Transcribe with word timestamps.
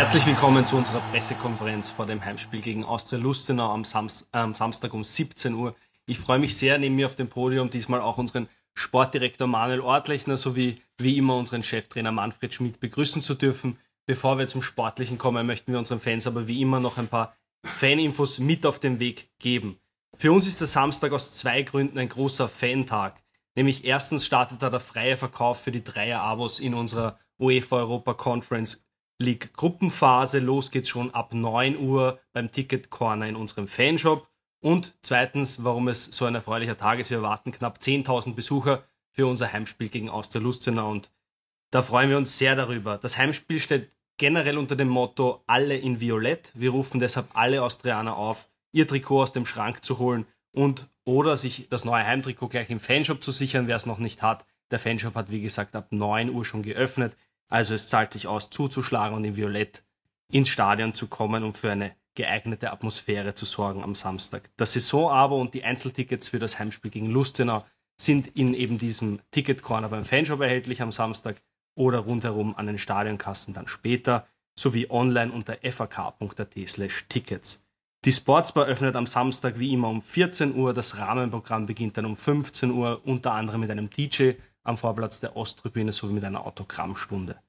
Herzlich 0.00 0.24
willkommen 0.24 0.64
zu 0.64 0.78
unserer 0.78 1.00
Pressekonferenz 1.10 1.90
vor 1.90 2.06
dem 2.06 2.24
Heimspiel 2.24 2.62
gegen 2.62 2.86
Austria 2.86 3.18
Lustenau 3.18 3.70
am, 3.70 3.84
Sams 3.84 4.26
am 4.32 4.54
Samstag 4.54 4.94
um 4.94 5.04
17 5.04 5.52
Uhr. 5.52 5.76
Ich 6.06 6.18
freue 6.18 6.38
mich 6.38 6.56
sehr, 6.56 6.78
neben 6.78 6.96
mir 6.96 7.04
auf 7.04 7.16
dem 7.16 7.28
Podium 7.28 7.68
diesmal 7.68 8.00
auch 8.00 8.16
unseren 8.16 8.48
Sportdirektor 8.72 9.46
Manuel 9.46 9.82
Ortlechner 9.82 10.38
sowie 10.38 10.76
wie 10.96 11.18
immer 11.18 11.36
unseren 11.36 11.62
Cheftrainer 11.62 12.12
Manfred 12.12 12.54
Schmidt 12.54 12.80
begrüßen 12.80 13.20
zu 13.20 13.34
dürfen. 13.34 13.76
Bevor 14.06 14.38
wir 14.38 14.48
zum 14.48 14.62
Sportlichen 14.62 15.18
kommen, 15.18 15.46
möchten 15.46 15.70
wir 15.70 15.78
unseren 15.78 16.00
Fans 16.00 16.26
aber 16.26 16.48
wie 16.48 16.62
immer 16.62 16.80
noch 16.80 16.96
ein 16.96 17.08
paar 17.08 17.36
Faninfos 17.62 18.38
mit 18.38 18.64
auf 18.64 18.78
den 18.78 19.00
Weg 19.00 19.28
geben. 19.38 19.78
Für 20.16 20.32
uns 20.32 20.46
ist 20.46 20.62
der 20.62 20.68
Samstag 20.68 21.12
aus 21.12 21.32
zwei 21.32 21.60
Gründen 21.60 21.98
ein 21.98 22.08
großer 22.08 22.48
Fantag. 22.48 23.22
Nämlich 23.54 23.84
erstens 23.84 24.24
startet 24.24 24.62
da 24.62 24.70
der 24.70 24.80
freie 24.80 25.18
Verkauf 25.18 25.60
für 25.60 25.72
die 25.72 25.84
Dreier-Abos 25.84 26.58
in 26.58 26.72
unserer 26.72 27.18
UEFA 27.38 27.76
Europa 27.76 28.14
Conference 28.14 28.80
League 29.20 29.52
Gruppenphase. 29.54 30.38
Los 30.40 30.70
geht's 30.70 30.88
schon 30.88 31.14
ab 31.14 31.34
9 31.34 31.78
Uhr 31.78 32.18
beim 32.32 32.50
Ticket 32.50 32.90
Corner 32.90 33.28
in 33.28 33.36
unserem 33.36 33.68
Fanshop. 33.68 34.26
Und 34.60 34.94
zweitens, 35.02 35.62
warum 35.62 35.88
es 35.88 36.04
so 36.04 36.24
ein 36.24 36.34
erfreulicher 36.34 36.76
Tag 36.76 36.98
ist, 36.98 37.10
wir 37.10 37.18
erwarten 37.18 37.52
knapp 37.52 37.78
10.000 37.78 38.34
Besucher 38.34 38.82
für 39.12 39.26
unser 39.26 39.52
Heimspiel 39.52 39.88
gegen 39.88 40.10
Austria 40.10 40.42
Lustenau 40.42 40.90
und 40.90 41.10
da 41.70 41.82
freuen 41.82 42.10
wir 42.10 42.16
uns 42.16 42.36
sehr 42.36 42.56
darüber. 42.56 42.98
Das 42.98 43.16
Heimspiel 43.16 43.60
steht 43.60 43.90
generell 44.18 44.58
unter 44.58 44.74
dem 44.74 44.88
Motto 44.88 45.44
Alle 45.46 45.76
in 45.76 46.00
Violett. 46.00 46.50
Wir 46.54 46.70
rufen 46.70 46.98
deshalb 46.98 47.28
alle 47.34 47.62
Austrianer 47.62 48.16
auf, 48.16 48.48
ihr 48.72 48.88
Trikot 48.88 49.22
aus 49.22 49.32
dem 49.32 49.46
Schrank 49.46 49.84
zu 49.84 49.98
holen 49.98 50.26
und 50.52 50.88
oder 51.04 51.36
sich 51.36 51.68
das 51.70 51.84
neue 51.84 52.06
Heimtrikot 52.06 52.48
gleich 52.48 52.70
im 52.70 52.80
Fanshop 52.80 53.22
zu 53.22 53.30
sichern, 53.30 53.66
wer 53.66 53.76
es 53.76 53.86
noch 53.86 53.98
nicht 53.98 54.22
hat. 54.22 54.44
Der 54.70 54.78
Fanshop 54.78 55.14
hat 55.14 55.30
wie 55.30 55.40
gesagt 55.40 55.76
ab 55.76 55.88
9 55.90 56.30
Uhr 56.30 56.44
schon 56.44 56.62
geöffnet, 56.62 57.16
also 57.50 57.74
es 57.74 57.88
zahlt 57.88 58.12
sich 58.12 58.26
aus 58.26 58.48
zuzuschlagen 58.48 59.16
und 59.16 59.24
in 59.24 59.36
Violett 59.36 59.82
ins 60.32 60.48
Stadion 60.48 60.94
zu 60.94 61.08
kommen, 61.08 61.44
um 61.44 61.52
für 61.52 61.72
eine 61.72 61.94
geeignete 62.14 62.72
Atmosphäre 62.72 63.34
zu 63.34 63.44
sorgen 63.44 63.82
am 63.82 63.94
Samstag. 63.94 64.50
Das 64.56 64.72
Saisonabo 64.72 65.40
und 65.40 65.54
die 65.54 65.64
Einzeltickets 65.64 66.28
für 66.28 66.38
das 66.38 66.58
Heimspiel 66.58 66.90
gegen 66.90 67.10
Lustenau 67.10 67.64
sind 68.00 68.28
in 68.28 68.54
eben 68.54 68.78
diesem 68.78 69.20
Ticket-Corner 69.30 69.88
beim 69.88 70.04
Fanshop 70.04 70.40
erhältlich 70.40 70.80
am 70.80 70.92
Samstag 70.92 71.42
oder 71.76 71.98
rundherum 71.98 72.54
an 72.56 72.66
den 72.66 72.78
Stadionkassen 72.78 73.54
dann 73.54 73.68
später, 73.68 74.26
sowie 74.58 74.88
online 74.90 75.32
unter 75.32 75.56
fak.at 75.62 76.54
slash 76.66 77.06
tickets. 77.08 77.62
Die 78.04 78.12
Sportsbar 78.12 78.66
öffnet 78.66 78.96
am 78.96 79.06
Samstag 79.06 79.58
wie 79.58 79.72
immer 79.72 79.88
um 79.88 80.00
14 80.02 80.54
Uhr, 80.54 80.72
das 80.72 80.96
Rahmenprogramm 80.96 81.66
beginnt 81.66 81.98
dann 81.98 82.06
um 82.06 82.16
15 82.16 82.70
Uhr, 82.70 83.00
unter 83.04 83.32
anderem 83.32 83.60
mit 83.60 83.70
einem 83.70 83.90
DJ 83.90 84.32
am 84.62 84.76
Vorplatz 84.76 85.20
der 85.20 85.36
Osttribüne 85.36 85.92
sowie 85.92 86.12
mit 86.12 86.24
einer 86.24 86.46
Autogrammstunde. 86.46 87.40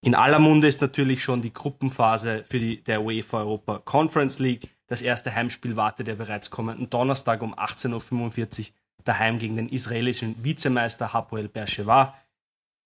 In 0.00 0.14
aller 0.14 0.38
Munde 0.38 0.68
ist 0.68 0.80
natürlich 0.80 1.24
schon 1.24 1.42
die 1.42 1.52
Gruppenphase 1.52 2.44
für 2.44 2.60
die, 2.60 2.82
der 2.84 3.02
UEFA 3.02 3.38
Europa 3.38 3.80
Conference 3.80 4.38
League. 4.38 4.68
Das 4.86 5.02
erste 5.02 5.34
Heimspiel 5.34 5.74
wartet 5.76 6.06
ja 6.06 6.14
bereits 6.14 6.50
kommenden 6.50 6.88
Donnerstag 6.88 7.42
um 7.42 7.54
18.45 7.54 8.60
Uhr 8.60 8.74
daheim 9.04 9.38
gegen 9.38 9.56
den 9.56 9.68
israelischen 9.68 10.42
Vizemeister 10.44 11.12
Hapoel 11.12 11.48
Beersheva. 11.48 12.16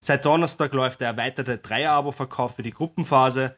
Seit 0.02 0.24
Donnerstag 0.24 0.72
läuft 0.72 1.00
der 1.00 1.08
erweiterte 1.08 1.58
Dreier-Abo-Verkauf 1.58 2.56
für 2.56 2.62
die 2.62 2.70
Gruppenphase. 2.70 3.56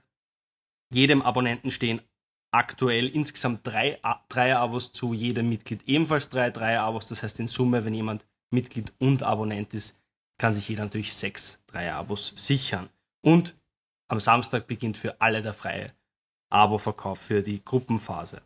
Jedem 0.92 1.22
Abonnenten 1.22 1.70
stehen 1.70 2.02
aktuell 2.50 3.08
insgesamt 3.08 3.66
drei 3.66 4.00
Dreier-Abos 4.28 4.92
zu, 4.92 5.14
jedem 5.14 5.48
Mitglied 5.48 5.84
ebenfalls 5.86 6.28
drei 6.28 6.50
Dreier-Abos. 6.50 7.06
Das 7.06 7.22
heißt 7.22 7.40
in 7.40 7.46
Summe, 7.46 7.84
wenn 7.84 7.94
jemand 7.94 8.26
Mitglied 8.54 8.92
und 8.98 9.22
Abonnent 9.22 9.74
ist, 9.74 9.98
kann 10.38 10.54
sich 10.54 10.68
jeder 10.68 10.84
natürlich 10.84 11.14
sechs 11.14 11.60
Dreier-Abos 11.66 12.32
sichern. 12.36 12.88
Und 13.20 13.54
am 14.08 14.20
Samstag 14.20 14.66
beginnt 14.66 14.96
für 14.96 15.20
alle 15.20 15.42
der 15.42 15.54
freie 15.54 15.88
Abo-Verkauf 16.50 17.18
für 17.18 17.42
die 17.42 17.64
Gruppenphase. 17.64 18.42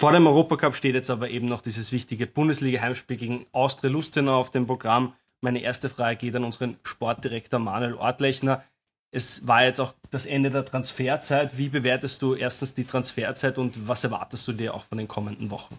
Vor 0.00 0.12
dem 0.12 0.26
Europacup 0.26 0.76
steht 0.76 0.94
jetzt 0.94 1.10
aber 1.10 1.28
eben 1.30 1.46
noch 1.46 1.60
dieses 1.60 1.90
wichtige 1.90 2.26
Bundesliga-Heimspiel 2.26 3.16
gegen 3.16 3.46
Austria 3.52 3.90
Lustenau 3.90 4.38
auf 4.38 4.50
dem 4.50 4.66
Programm. 4.66 5.14
Meine 5.40 5.60
erste 5.60 5.88
Frage 5.88 6.16
geht 6.16 6.36
an 6.36 6.44
unseren 6.44 6.78
Sportdirektor 6.84 7.58
Manuel 7.58 7.94
Ortlechner. 7.94 8.62
Es 9.10 9.46
war 9.46 9.64
jetzt 9.64 9.80
auch 9.80 9.94
das 10.10 10.26
Ende 10.26 10.50
der 10.50 10.64
Transferzeit. 10.64 11.56
Wie 11.56 11.68
bewertest 11.68 12.22
du 12.22 12.34
erstens 12.34 12.74
die 12.74 12.84
Transferzeit 12.84 13.58
und 13.58 13.88
was 13.88 14.04
erwartest 14.04 14.46
du 14.46 14.52
dir 14.52 14.74
auch 14.74 14.84
von 14.84 14.98
den 14.98 15.08
kommenden 15.08 15.50
Wochen? 15.50 15.78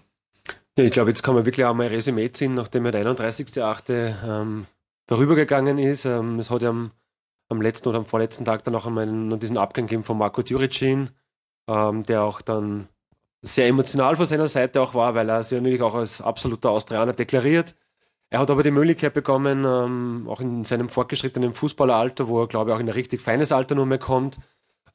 Ich 0.76 0.92
glaube, 0.92 1.10
jetzt 1.10 1.24
kann 1.24 1.36
man 1.36 1.46
wirklich 1.46 1.66
auch 1.66 1.74
mal 1.74 1.88
ein 1.88 1.94
Resümee 1.94 2.32
ziehen, 2.32 2.54
nachdem 2.54 2.86
ja 2.86 2.92
der 2.92 3.06
31.8. 3.06 4.16
Ähm, 4.26 4.66
vorübergegangen 5.08 5.78
ist. 5.78 6.06
Ähm, 6.06 6.40
es 6.40 6.50
hat 6.50 6.62
ja 6.62 6.70
am 6.70 6.92
am 7.50 7.62
letzten 7.62 7.90
oder 7.90 7.98
am 7.98 8.06
vorletzten 8.06 8.46
Tag 8.46 8.64
dann 8.64 8.76
auch 8.76 8.86
einmal 8.86 9.08
noch 9.08 9.38
diesen 9.38 9.58
Abgang 9.58 9.88
gegeben 9.88 10.04
von 10.04 10.18
Marco 10.18 10.42
Djuricin, 10.42 11.10
ähm, 11.68 12.04
der 12.04 12.24
auch 12.24 12.42
dann 12.42 12.88
sehr 13.42 13.68
emotional 13.68 14.16
von 14.16 14.26
seiner 14.26 14.48
Seite 14.48 14.82
auch 14.82 14.94
war, 14.94 15.16
weil 15.16 15.30
er 15.30 15.44
sich 15.44 15.58
natürlich 15.58 15.82
auch 15.82 15.96
als 15.96 16.22
absoluter 16.22 16.70
Austrianer 16.70 17.14
deklariert. 17.14 17.76
Er 18.30 18.40
hat 18.40 18.52
aber 18.52 18.64
die 18.64 18.72
Möglichkeit 18.72 19.14
bekommen, 19.14 19.66
ähm, 19.66 20.28
auch 20.30 20.40
in 20.40 20.64
seinem 20.64 20.90
fortgeschrittenen 20.90 21.56
Fußballeralter, 21.56 22.28
wo 22.28 22.42
er, 22.42 22.48
glaube 22.48 22.70
ich, 22.70 22.76
auch 22.76 22.80
in 22.80 22.88
ein 22.88 22.94
richtig 22.94 23.22
feines 23.22 23.52
Alter 23.52 23.76
nur 23.76 23.88
mehr 23.88 23.98
kommt, 23.98 24.38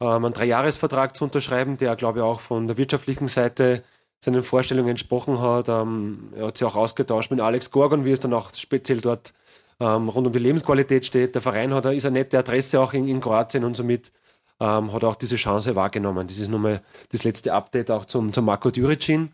ähm, 0.00 0.24
einen 0.24 0.34
Dreijahresvertrag 0.34 1.16
zu 1.16 1.24
unterschreiben, 1.24 1.76
der, 1.78 1.96
glaube 1.96 2.20
ich, 2.20 2.24
auch 2.24 2.40
von 2.40 2.68
der 2.68 2.76
wirtschaftlichen 2.76 3.28
Seite 3.28 3.82
seinen 4.24 4.42
Vorstellungen 4.42 4.90
entsprochen 4.90 5.40
hat. 5.40 5.68
Ähm, 5.68 6.32
er 6.36 6.46
hat 6.46 6.56
sich 6.56 6.66
auch 6.66 6.76
ausgetauscht 6.76 7.30
mit 7.30 7.40
Alex 7.40 7.70
Gorgon, 7.70 8.04
wie 8.04 8.12
es 8.12 8.20
dann 8.20 8.32
auch 8.32 8.52
speziell 8.54 9.00
dort 9.00 9.32
ähm, 9.80 10.08
rund 10.08 10.26
um 10.26 10.32
die 10.32 10.38
Lebensqualität 10.38 11.06
steht. 11.06 11.34
Der 11.34 11.42
Verein 11.42 11.74
hat, 11.74 11.86
ist 11.86 12.06
eine 12.06 12.18
nette 12.18 12.38
Adresse 12.38 12.80
auch 12.80 12.92
in, 12.92 13.06
in 13.06 13.20
Kroatien 13.20 13.64
und 13.64 13.76
somit 13.76 14.12
ähm, 14.60 14.92
hat 14.92 15.04
auch 15.04 15.16
diese 15.16 15.36
Chance 15.36 15.76
wahrgenommen. 15.76 16.26
Das 16.26 16.38
ist 16.38 16.48
nochmal 16.48 16.82
das 17.10 17.24
letzte 17.24 17.52
Update 17.52 17.90
auch 17.90 18.06
zum, 18.06 18.32
zum 18.32 18.44
Marco 18.46 18.70
Djuricin. 18.70 19.32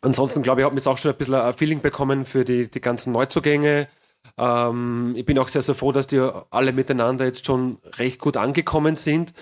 Ansonsten 0.00 0.42
glaube 0.42 0.60
ich, 0.60 0.64
habe 0.64 0.74
jetzt 0.74 0.88
auch 0.88 0.98
schon 0.98 1.12
ein 1.12 1.16
bisschen 1.16 1.34
ein 1.34 1.54
Feeling 1.54 1.80
bekommen 1.80 2.24
für 2.24 2.44
die, 2.44 2.68
die 2.68 2.80
ganzen 2.80 3.12
Neuzugänge. 3.12 3.88
Ähm, 4.36 5.14
ich 5.16 5.24
bin 5.24 5.38
auch 5.38 5.48
sehr, 5.48 5.62
sehr 5.62 5.76
froh, 5.76 5.92
dass 5.92 6.08
die 6.08 6.18
alle 6.50 6.72
miteinander 6.72 7.24
jetzt 7.24 7.46
schon 7.46 7.78
recht 7.98 8.18
gut 8.18 8.36
angekommen 8.36 8.96
sind. 8.96 9.32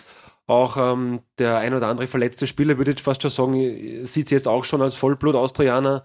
Auch 0.46 0.76
ähm, 0.76 1.20
der 1.38 1.58
ein 1.58 1.74
oder 1.74 1.88
andere 1.88 2.06
verletzte 2.06 2.46
Spieler, 2.46 2.76
würde 2.76 2.92
ich 2.92 3.02
fast 3.02 3.22
schon 3.22 3.30
sagen, 3.30 4.04
sieht 4.04 4.28
sie 4.28 4.34
jetzt 4.34 4.48
auch 4.48 4.64
schon 4.64 4.82
als 4.82 4.94
Vollblut-Austrianer. 4.96 6.04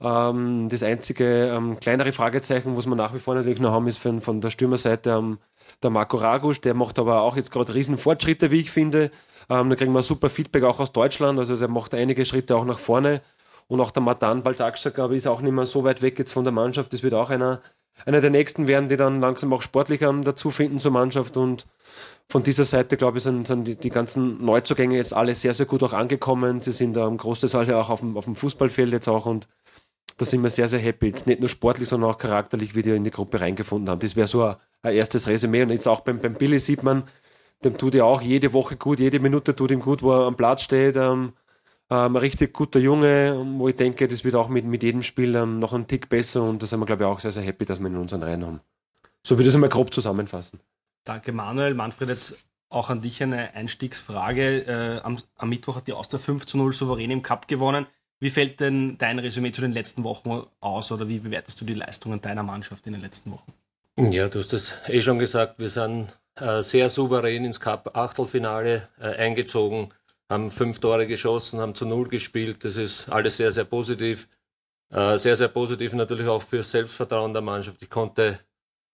Ähm, 0.00 0.68
das 0.68 0.82
einzige 0.82 1.48
ähm, 1.48 1.80
kleinere 1.80 2.12
Fragezeichen, 2.12 2.76
was 2.76 2.86
wir 2.86 2.94
nach 2.94 3.14
wie 3.14 3.18
vor 3.18 3.34
natürlich 3.34 3.58
noch 3.58 3.72
haben, 3.72 3.88
ist 3.88 3.98
von, 3.98 4.20
von 4.20 4.40
der 4.40 4.50
Stürmerseite 4.50 5.10
ähm, 5.10 5.38
der 5.82 5.90
Marco 5.90 6.16
Ragusch. 6.16 6.60
Der 6.60 6.74
macht 6.74 6.98
aber 6.98 7.22
auch 7.22 7.36
jetzt 7.36 7.50
gerade 7.50 7.74
riesen 7.74 7.98
Fortschritte, 7.98 8.50
wie 8.50 8.60
ich 8.60 8.70
finde. 8.70 9.10
Ähm, 9.48 9.70
da 9.70 9.76
kriegen 9.76 9.92
wir 9.92 10.02
super 10.02 10.30
Feedback 10.30 10.64
auch 10.64 10.78
aus 10.80 10.92
Deutschland. 10.92 11.38
Also 11.38 11.56
der 11.56 11.68
macht 11.68 11.94
einige 11.94 12.24
Schritte 12.24 12.56
auch 12.56 12.64
nach 12.64 12.78
vorne. 12.78 13.22
Und 13.66 13.80
auch 13.80 13.90
der 13.90 14.02
Matan 14.02 14.42
Baltaksa, 14.42 14.90
glaube 14.90 15.14
ich, 15.14 15.18
ist 15.18 15.26
auch 15.26 15.40
nicht 15.40 15.52
mehr 15.52 15.66
so 15.66 15.84
weit 15.84 16.02
weg 16.02 16.18
jetzt 16.18 16.32
von 16.32 16.44
der 16.44 16.52
Mannschaft. 16.52 16.92
Das 16.92 17.02
wird 17.02 17.14
auch 17.14 17.30
einer, 17.30 17.62
einer 18.06 18.20
der 18.20 18.30
nächsten 18.30 18.66
werden, 18.66 18.88
die 18.88 18.96
dann 18.96 19.20
langsam 19.20 19.52
auch 19.52 19.62
sportlich 19.62 20.02
ähm, 20.02 20.24
dazu 20.24 20.50
finden 20.50 20.80
zur 20.80 20.90
Mannschaft. 20.90 21.36
Und 21.36 21.66
von 22.28 22.42
dieser 22.42 22.64
Seite, 22.64 22.96
glaube 22.96 23.18
ich, 23.18 23.24
sind, 23.24 23.46
sind 23.46 23.64
die, 23.64 23.76
die, 23.76 23.90
ganzen 23.90 24.44
Neuzugänge 24.44 24.96
jetzt 24.96 25.14
alle 25.14 25.34
sehr, 25.34 25.54
sehr 25.54 25.66
gut 25.66 25.82
auch 25.82 25.92
angekommen. 25.92 26.60
Sie 26.60 26.72
sind 26.72 26.96
ähm, 26.96 27.16
großteils 27.16 27.54
auch 27.54 27.90
auf 27.90 28.00
dem, 28.00 28.16
auf 28.16 28.24
dem 28.24 28.36
Fußballfeld 28.36 28.92
jetzt 28.92 29.08
auch 29.08 29.26
und 29.26 29.48
da 30.16 30.24
sind 30.26 30.42
wir 30.42 30.50
sehr, 30.50 30.68
sehr 30.68 30.80
happy. 30.80 31.06
Jetzt 31.06 31.26
nicht 31.26 31.40
nur 31.40 31.48
sportlich, 31.48 31.88
sondern 31.88 32.10
auch 32.10 32.18
charakterlich, 32.18 32.74
wie 32.74 32.82
die 32.82 32.90
in 32.90 33.04
die 33.04 33.10
Gruppe 33.10 33.40
reingefunden 33.40 33.88
haben. 33.88 34.00
Das 34.00 34.16
wäre 34.16 34.28
so 34.28 34.44
ein, 34.44 34.56
ein, 34.82 34.94
erstes 34.94 35.26
Resümee. 35.26 35.62
Und 35.62 35.70
jetzt 35.70 35.88
auch 35.88 36.00
beim, 36.00 36.18
beim 36.18 36.34
Billy 36.34 36.58
sieht 36.58 36.82
man, 36.82 37.04
dem 37.64 37.78
tut 37.78 37.94
er 37.94 38.04
auch 38.04 38.20
jede 38.20 38.52
Woche 38.52 38.76
gut, 38.76 39.00
jede 39.00 39.18
Minute 39.18 39.56
tut 39.56 39.70
ihm 39.70 39.80
gut, 39.80 40.02
wo 40.02 40.12
er 40.12 40.26
am 40.26 40.36
Platz 40.36 40.62
steht. 40.62 40.96
Ähm, 40.96 41.32
ähm, 41.90 42.14
ein 42.14 42.16
richtig 42.16 42.52
guter 42.52 42.78
Junge, 42.78 43.44
wo 43.58 43.68
ich 43.68 43.76
denke, 43.76 44.06
das 44.08 44.24
wird 44.24 44.34
auch 44.36 44.48
mit, 44.48 44.64
mit 44.64 44.82
jedem 44.82 45.02
Spiel 45.02 45.34
ähm, 45.34 45.58
noch 45.58 45.72
einen 45.72 45.86
Tick 45.86 46.08
besser 46.08 46.42
und 46.42 46.62
da 46.62 46.66
sind 46.66 46.80
wir, 46.80 46.86
glaube 46.86 47.04
ich, 47.04 47.08
auch 47.08 47.20
sehr, 47.20 47.32
sehr 47.32 47.42
happy, 47.42 47.64
dass 47.64 47.80
wir 47.80 47.88
ihn 47.88 47.94
in 47.94 48.00
unseren 48.00 48.22
Reihen 48.22 48.46
haben. 48.46 48.60
So 49.24 49.36
würde 49.36 49.44
ich 49.44 49.48
es 49.48 49.54
einmal 49.54 49.70
grob 49.70 49.92
zusammenfassen. 49.92 50.60
Danke, 51.04 51.32
Manuel. 51.32 51.74
Manfred, 51.74 52.08
jetzt 52.08 52.36
auch 52.68 52.88
an 52.88 53.02
dich 53.02 53.22
eine 53.22 53.54
Einstiegsfrage. 53.54 54.66
Äh, 54.66 55.00
am, 55.02 55.18
am, 55.36 55.48
Mittwoch 55.48 55.76
hat 55.76 55.88
die 55.88 55.92
Austria 55.92 56.18
5 56.18 56.46
zu 56.46 56.56
0 56.56 56.72
souverän 56.72 57.10
im 57.10 57.22
Cup 57.22 57.48
gewonnen. 57.48 57.86
Wie 58.20 58.30
fällt 58.30 58.60
denn 58.60 58.96
dein 58.98 59.18
Resümee 59.18 59.50
zu 59.50 59.60
den 59.60 59.72
letzten 59.72 60.04
Wochen 60.04 60.44
aus 60.60 60.92
oder 60.92 61.08
wie 61.08 61.18
bewertest 61.18 61.60
du 61.60 61.64
die 61.64 61.74
Leistungen 61.74 62.20
deiner 62.20 62.42
Mannschaft 62.42 62.86
in 62.86 62.92
den 62.92 63.02
letzten 63.02 63.32
Wochen? 63.32 63.52
Ja, 63.96 64.28
du 64.28 64.38
hast 64.38 64.52
das 64.52 64.74
eh 64.86 65.00
schon 65.02 65.18
gesagt. 65.18 65.58
Wir 65.58 65.70
sind 65.70 66.08
äh, 66.36 66.62
sehr 66.62 66.88
souverän 66.88 67.44
ins 67.44 67.60
Cup-Achtelfinale 67.60 68.88
äh, 69.00 69.16
eingezogen, 69.16 69.88
haben 70.30 70.50
fünf 70.50 70.78
Tore 70.78 71.06
geschossen, 71.06 71.60
haben 71.60 71.74
zu 71.74 71.84
Null 71.84 72.08
gespielt. 72.08 72.64
Das 72.64 72.76
ist 72.76 73.08
alles 73.08 73.36
sehr, 73.36 73.50
sehr 73.50 73.64
positiv. 73.64 74.28
Äh, 74.90 75.18
sehr, 75.18 75.36
sehr 75.36 75.48
positiv 75.48 75.92
natürlich 75.92 76.26
auch 76.28 76.42
für 76.42 76.58
das 76.58 76.70
Selbstvertrauen 76.70 77.32
der 77.32 77.42
Mannschaft. 77.42 77.82
Ich 77.82 77.90
konnte 77.90 78.40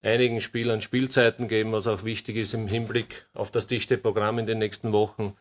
einigen 0.02 0.40
Spielern 0.40 0.80
Spielzeiten 0.80 1.48
geben, 1.48 1.72
was 1.72 1.86
auch 1.86 2.04
wichtig 2.04 2.36
ist 2.36 2.54
im 2.54 2.66
Hinblick 2.66 3.28
auf 3.34 3.50
das 3.50 3.66
dichte 3.66 3.98
Programm 3.98 4.38
in 4.38 4.46
den 4.46 4.58
nächsten 4.58 4.92
Wochen. 4.92 5.34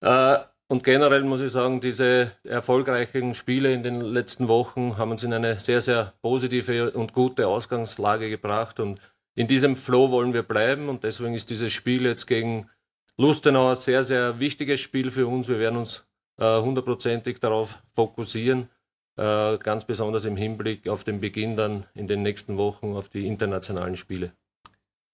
Äh, 0.00 0.38
und 0.68 0.84
generell 0.84 1.22
muss 1.24 1.42
ich 1.42 1.50
sagen, 1.50 1.80
diese 1.80 2.32
erfolgreichen 2.44 3.34
Spiele 3.34 3.74
in 3.74 3.82
den 3.82 4.00
letzten 4.00 4.48
Wochen 4.48 4.96
haben 4.96 5.10
uns 5.10 5.22
in 5.22 5.34
eine 5.34 5.60
sehr, 5.60 5.80
sehr 5.80 6.14
positive 6.22 6.92
und 6.92 7.12
gute 7.12 7.46
Ausgangslage 7.46 8.30
gebracht. 8.30 8.80
Und 8.80 8.98
in 9.34 9.48
diesem 9.48 9.76
Flow 9.76 10.10
wollen 10.10 10.32
wir 10.32 10.42
bleiben. 10.42 10.88
Und 10.88 11.04
deswegen 11.04 11.34
ist 11.34 11.50
dieses 11.50 11.72
Spiel 11.72 12.06
jetzt 12.06 12.26
gegen 12.26 12.70
Lustenau 13.18 13.70
ein 13.70 13.76
sehr, 13.76 14.04
sehr 14.04 14.38
wichtiges 14.38 14.80
Spiel 14.80 15.10
für 15.10 15.26
uns. 15.26 15.48
Wir 15.48 15.58
werden 15.58 15.78
uns 15.78 16.04
äh, 16.38 16.60
hundertprozentig 16.60 17.40
darauf 17.40 17.78
fokussieren, 17.92 18.68
äh, 19.16 19.58
ganz 19.58 19.84
besonders 19.84 20.24
im 20.24 20.36
Hinblick 20.36 20.88
auf 20.88 21.04
den 21.04 21.20
Beginn 21.20 21.56
dann 21.56 21.84
in 21.94 22.06
den 22.06 22.22
nächsten 22.22 22.56
Wochen 22.56 22.94
auf 22.94 23.08
die 23.08 23.26
internationalen 23.26 23.96
Spiele. 23.96 24.32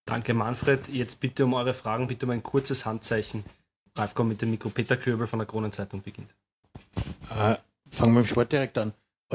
Danke, 0.07 0.33
Manfred. 0.33 0.89
Jetzt 0.89 1.21
bitte 1.21 1.45
um 1.45 1.55
eure 1.55 1.75
Fragen, 1.75 2.07
bitte 2.07 2.25
um 2.25 2.31
ein 2.31 2.43
kurzes 2.43 2.87
Handzeichen. 2.87 3.45
Ralf 3.97 4.15
kommt 4.15 4.31
mit 4.31 4.41
dem 4.41 4.51
Mikro. 4.51 4.71
Peter 4.71 4.97
Klöbel 4.97 5.27
von 5.27 5.41
der 5.41 5.47
Kronenzeitung 5.47 6.03
beginnt. 6.03 6.35
Äh, 7.31 7.57
fangen 7.91 8.15
wir 8.15 8.21
mit 8.21 8.27
dem 8.27 8.31
Sport 8.31 8.53
direkt 8.53 8.79
an. 8.79 8.93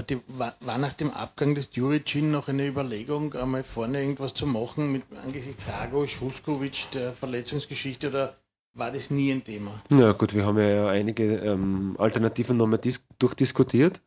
Die, 0.10 0.19
war, 0.25 0.56
war, 0.62 0.80
nach 0.80 0.94
dem 0.94 1.12
Abgang 1.12 1.54
des 1.54 1.69
Juricin 1.74 2.31
noch 2.31 2.48
eine 2.48 2.65
Überlegung, 2.65 3.36
einmal 3.36 3.62
vorne 3.62 4.01
irgendwas 4.01 4.33
zu 4.33 4.48
machen 4.48 4.92
mit 4.92 5.04
angesichts 5.24 5.68
Rago, 5.68 6.07
Schuskovic, 6.07 6.89
der 6.94 7.13
Verletzungsgeschichte 7.13 8.10
oder 8.10 8.36
war 8.73 8.91
das 8.91 9.11
nie 9.11 9.31
ein 9.31 9.43
Thema? 9.43 9.71
Na 9.89 10.11
gut, 10.13 10.33
wir 10.33 10.45
haben 10.45 10.57
ja 10.57 10.87
einige 10.87 11.35
ähm, 11.37 11.95
Alternativen 11.97 12.57
nochmal 12.57 12.79
durchdiskutiert. 13.19 14.01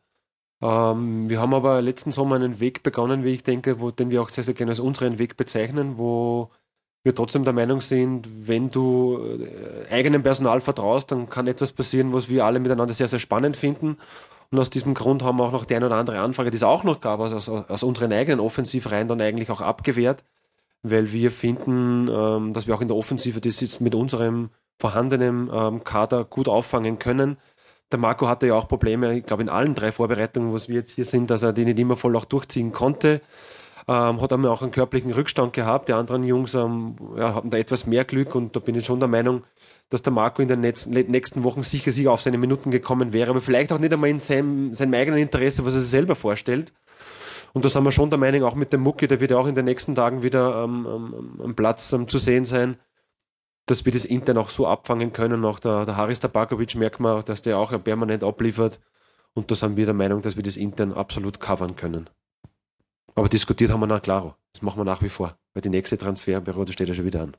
Ähm, 0.61 1.29
wir 1.29 1.39
haben 1.39 1.53
aber 1.53 1.81
letzten 1.81 2.11
Sommer 2.11 2.35
einen 2.35 2.59
Weg 2.59 2.83
begonnen, 2.83 3.23
wie 3.23 3.33
ich 3.33 3.43
denke, 3.43 3.79
wo, 3.79 3.91
den 3.91 4.09
wir 4.09 4.21
auch 4.21 4.29
sehr, 4.29 4.43
sehr 4.43 4.53
gerne 4.53 4.71
als 4.71 4.79
unseren 4.79 5.19
Weg 5.19 5.37
bezeichnen, 5.37 5.97
wo 5.97 6.49
wir 7.03 7.15
trotzdem 7.15 7.45
der 7.45 7.53
Meinung 7.53 7.79
sind, 7.79 8.27
wenn 8.47 8.69
du 8.69 9.19
äh, 9.39 9.93
eigenem 9.93 10.23
Personal 10.23 10.59
vertraust, 10.59 11.11
dann 11.11 11.29
kann 11.29 11.47
etwas 11.47 11.71
passieren, 11.71 12.11
was 12.13 12.27
wir 12.27 12.43
alle 12.43 12.59
miteinander 12.59 12.93
sehr, 12.93 13.07
sehr 13.07 13.19
spannend 13.19 13.55
finden. 13.55 13.97
Und 14.49 14.59
aus 14.59 14.69
diesem 14.69 14.93
Grund 14.93 15.23
haben 15.23 15.37
wir 15.37 15.45
auch 15.45 15.51
noch 15.51 15.65
die 15.65 15.75
eine 15.75 15.85
oder 15.85 15.95
andere 15.95 16.19
Anfrage, 16.19 16.51
die 16.51 16.57
es 16.57 16.63
auch 16.63 16.83
noch 16.83 17.01
gab, 17.01 17.19
aus, 17.19 17.49
aus 17.49 17.83
unseren 17.83 18.11
eigenen 18.13 18.39
Offensivreihen 18.39 19.07
dann 19.07 19.21
eigentlich 19.21 19.49
auch 19.49 19.61
abgewehrt, 19.61 20.23
weil 20.91 21.11
wir 21.11 21.31
finden, 21.31 22.09
ähm, 22.09 22.53
dass 22.53 22.67
wir 22.67 22.75
auch 22.75 22.81
in 22.81 22.87
der 22.87 22.97
Offensive 22.97 23.41
das 23.41 23.61
jetzt 23.61 23.81
mit 23.81 23.95
unserem 23.95 24.49
vorhandenen 24.79 25.49
ähm, 25.53 25.83
Kader 25.83 26.23
gut 26.25 26.47
auffangen 26.47 26.99
können. 26.99 27.37
Der 27.91 27.99
Marco 27.99 28.27
hatte 28.27 28.47
ja 28.47 28.55
auch 28.55 28.67
Probleme, 28.67 29.17
ich 29.17 29.25
glaube 29.25 29.43
in 29.43 29.49
allen 29.49 29.73
drei 29.73 29.91
Vorbereitungen, 29.91 30.53
was 30.53 30.67
wir 30.67 30.75
jetzt 30.75 30.91
hier 30.91 31.05
sind, 31.05 31.29
dass 31.29 31.43
er 31.43 31.53
die 31.53 31.65
nicht 31.65 31.79
immer 31.79 31.95
voll 31.95 32.15
auch 32.15 32.25
durchziehen 32.25 32.73
konnte. 32.73 33.21
Ähm, 33.89 34.21
hat 34.21 34.33
einmal 34.33 34.51
auch 34.51 34.61
einen 34.61 34.71
körperlichen 34.71 35.13
Rückstand 35.13 35.53
gehabt. 35.53 35.87
Die 35.87 35.93
anderen 35.93 36.25
Jungs 36.25 36.53
ähm, 36.53 36.97
ja, 37.15 37.33
hatten 37.33 37.49
da 37.49 37.57
etwas 37.57 37.87
mehr 37.87 38.03
Glück 38.03 38.35
und 38.35 38.53
da 38.55 38.59
bin 38.59 38.75
ich 38.75 38.85
schon 38.85 38.99
der 38.99 39.07
Meinung, 39.07 39.43
dass 39.89 40.01
der 40.01 40.11
Marco 40.11 40.41
in 40.41 40.49
den 40.49 40.59
nächsten 40.59 41.43
Wochen 41.45 41.63
sicher, 41.63 41.93
sicher 41.93 42.11
auf 42.11 42.21
seine 42.21 42.37
Minuten 42.37 42.69
gekommen 42.69 43.13
wäre, 43.13 43.29
aber 43.29 43.39
vielleicht 43.39 43.71
auch 43.71 43.79
nicht 43.79 43.93
einmal 43.93 44.09
in 44.09 44.19
seinem, 44.19 44.75
seinem 44.75 44.93
eigenen 44.93 45.19
Interesse, 45.21 45.65
was 45.65 45.73
er 45.73 45.79
sich 45.79 45.89
selber 45.89 46.15
vorstellt. 46.15 46.73
Und 47.53 47.65
da 47.65 47.69
sind 47.69 47.83
wir 47.83 47.91
schon 47.91 48.09
der 48.09 48.19
Meinung, 48.19 48.43
auch 48.43 48.55
mit 48.55 48.73
dem 48.73 48.81
Mucki, 48.81 49.07
der 49.07 49.19
wird 49.19 49.31
ja 49.31 49.37
auch 49.37 49.47
in 49.47 49.55
den 49.55 49.65
nächsten 49.65 49.95
Tagen 49.95 50.23
wieder 50.23 50.63
ähm, 50.63 51.39
am 51.43 51.55
Platz 51.55 51.91
ähm, 51.93 52.07
zu 52.07 52.19
sehen 52.19 52.45
sein, 52.45 52.77
dass 53.65 53.85
wir 53.85 53.91
das 53.91 54.05
intern 54.05 54.37
auch 54.37 54.49
so 54.49 54.67
abfangen 54.67 55.13
können. 55.13 55.43
Auch 55.45 55.59
der, 55.59 55.85
der 55.85 55.97
Haris 55.97 56.19
Tabakovic 56.19 56.75
merkt 56.75 56.99
man, 56.99 57.23
dass 57.25 57.41
der 57.41 57.57
auch 57.57 57.71
permanent 57.83 58.23
abliefert. 58.23 58.79
Und 59.33 59.51
da 59.51 59.55
sind 59.55 59.77
wir 59.77 59.85
der 59.85 59.93
Meinung, 59.93 60.21
dass 60.21 60.35
wir 60.35 60.43
das 60.43 60.57
intern 60.57 60.93
absolut 60.93 61.39
covern 61.39 61.75
können. 61.75 62.09
Aber 63.15 63.29
diskutiert 63.29 63.71
haben 63.71 63.79
wir 63.79 63.87
nach 63.87 64.01
Claro. 64.01 64.35
Das 64.53 64.61
machen 64.61 64.79
wir 64.79 64.85
nach 64.85 65.01
wie 65.01 65.09
vor, 65.09 65.37
weil 65.53 65.61
die 65.61 65.69
nächste 65.69 65.97
Transferperiode 65.97 66.73
steht 66.73 66.87
ja 66.87 66.93
schon 66.93 67.05
wieder 67.05 67.21
an. 67.21 67.37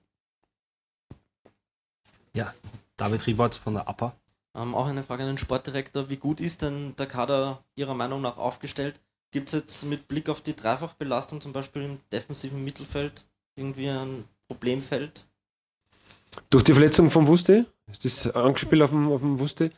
Ja, 2.34 2.55
David 2.96 3.26
Rieberts 3.26 3.56
von 3.56 3.75
der 3.75 3.88
APA. 3.88 4.14
Ähm, 4.55 4.75
auch 4.75 4.87
eine 4.87 5.02
Frage 5.02 5.22
an 5.22 5.31
den 5.31 5.38
Sportdirektor. 5.38 6.10
Wie 6.10 6.16
gut 6.16 6.40
ist 6.40 6.62
denn 6.62 6.94
der 6.96 7.06
Kader 7.06 7.64
Ihrer 7.75 7.94
Meinung 7.94 8.20
nach 8.20 8.38
aufgestellt? 8.38 9.00
Gibt 9.30 9.48
es 9.48 9.54
jetzt 9.54 9.84
mit 9.84 10.08
Blick 10.08 10.28
auf 10.28 10.40
die 10.40 10.56
Dreifachbelastung 10.56 11.40
zum 11.40 11.52
Beispiel 11.52 11.82
im 11.82 11.98
defensiven 12.12 12.64
Mittelfeld 12.64 13.25
irgendwie 13.56 13.88
ein 13.88 14.25
Problemfeld? 14.46 15.26
Durch 16.50 16.64
die 16.64 16.72
Verletzung 16.72 17.10
von 17.10 17.26
Wuste? 17.26 17.66
Ist 17.90 18.04
das 18.04 18.34
angespielt 18.34 18.82
auf 18.82 18.90
dem, 18.90 19.10
auf 19.10 19.20
dem 19.20 19.38
Wuste? 19.38 19.70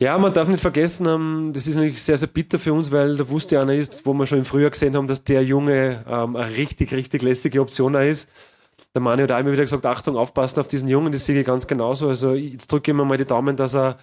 Ja, 0.00 0.16
man 0.16 0.32
darf 0.32 0.46
nicht 0.46 0.60
vergessen, 0.60 1.06
ähm, 1.06 1.50
das 1.52 1.66
ist 1.66 1.74
natürlich 1.74 2.00
sehr, 2.00 2.16
sehr 2.16 2.28
bitter 2.28 2.60
für 2.60 2.72
uns, 2.72 2.92
weil 2.92 3.16
der 3.16 3.28
Wuste 3.30 3.60
einer 3.60 3.74
ist, 3.74 4.06
wo 4.06 4.14
wir 4.14 4.26
schon 4.28 4.38
im 4.38 4.44
Frühjahr 4.44 4.70
gesehen 4.70 4.94
haben, 4.94 5.08
dass 5.08 5.24
der 5.24 5.42
Junge 5.42 6.04
ähm, 6.08 6.36
eine 6.36 6.56
richtig, 6.56 6.92
richtig 6.92 7.22
lässige 7.22 7.60
Option 7.60 7.96
ist. 7.96 8.28
Der 8.94 9.02
Mani 9.02 9.22
hat 9.22 9.32
auch 9.32 9.40
immer 9.40 9.50
wieder 9.50 9.64
gesagt, 9.64 9.84
Achtung, 9.84 10.16
aufpassen 10.16 10.60
auf 10.60 10.68
diesen 10.68 10.88
Jungen, 10.88 11.10
das 11.10 11.24
sehe 11.24 11.40
ich 11.40 11.44
ganz 11.44 11.66
genauso. 11.66 12.08
Also 12.08 12.34
jetzt 12.34 12.70
drücke 12.70 12.92
ich 12.92 12.96
mir 12.96 13.04
mal 13.04 13.18
die 13.18 13.24
Daumen, 13.24 13.56
dass 13.56 13.74
er 13.74 13.98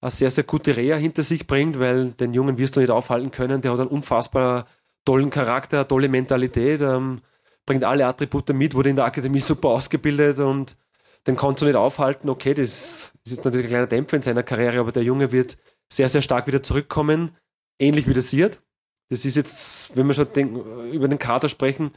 eine 0.00 0.10
sehr, 0.10 0.30
sehr 0.30 0.44
gute 0.44 0.76
Reha 0.76 0.96
hinter 0.96 1.22
sich 1.22 1.46
bringt, 1.46 1.78
weil 1.78 2.10
den 2.12 2.34
Jungen 2.34 2.58
wirst 2.58 2.76
du 2.76 2.80
nicht 2.80 2.90
aufhalten 2.90 3.30
können. 3.30 3.62
Der 3.62 3.72
hat 3.72 3.80
einen 3.80 3.88
unfassbar 3.88 4.66
tollen 5.04 5.30
Charakter, 5.30 5.86
tolle 5.86 6.08
Mentalität, 6.08 6.80
ähm, 6.80 7.20
bringt 7.64 7.84
alle 7.84 8.06
Attribute 8.06 8.48
mit, 8.50 8.74
wurde 8.74 8.90
in 8.90 8.96
der 8.96 9.04
Akademie 9.04 9.40
super 9.40 9.68
ausgebildet 9.68 10.40
und 10.40 10.76
den 11.26 11.36
kannst 11.36 11.62
du 11.62 11.66
nicht 11.66 11.76
aufhalten. 11.76 12.28
Okay, 12.28 12.54
das 12.54 13.12
ist 13.24 13.32
jetzt 13.32 13.44
natürlich 13.44 13.66
ein 13.66 13.70
kleiner 13.70 13.86
Dämpfer 13.86 14.16
in 14.16 14.22
seiner 14.22 14.42
Karriere, 14.42 14.78
aber 14.78 14.92
der 14.92 15.02
Junge 15.02 15.32
wird 15.32 15.56
sehr, 15.92 16.08
sehr 16.08 16.22
stark 16.22 16.46
wieder 16.46 16.62
zurückkommen, 16.62 17.36
ähnlich 17.78 18.06
wie 18.06 18.14
der 18.14 18.22
Siert. 18.22 18.60
Das 19.08 19.24
ist 19.24 19.36
jetzt, 19.36 19.96
wenn 19.96 20.06
wir 20.06 20.14
schon 20.14 20.32
den, 20.32 20.90
über 20.92 21.08
den 21.08 21.18
Kader 21.18 21.48
sprechen, 21.48 21.92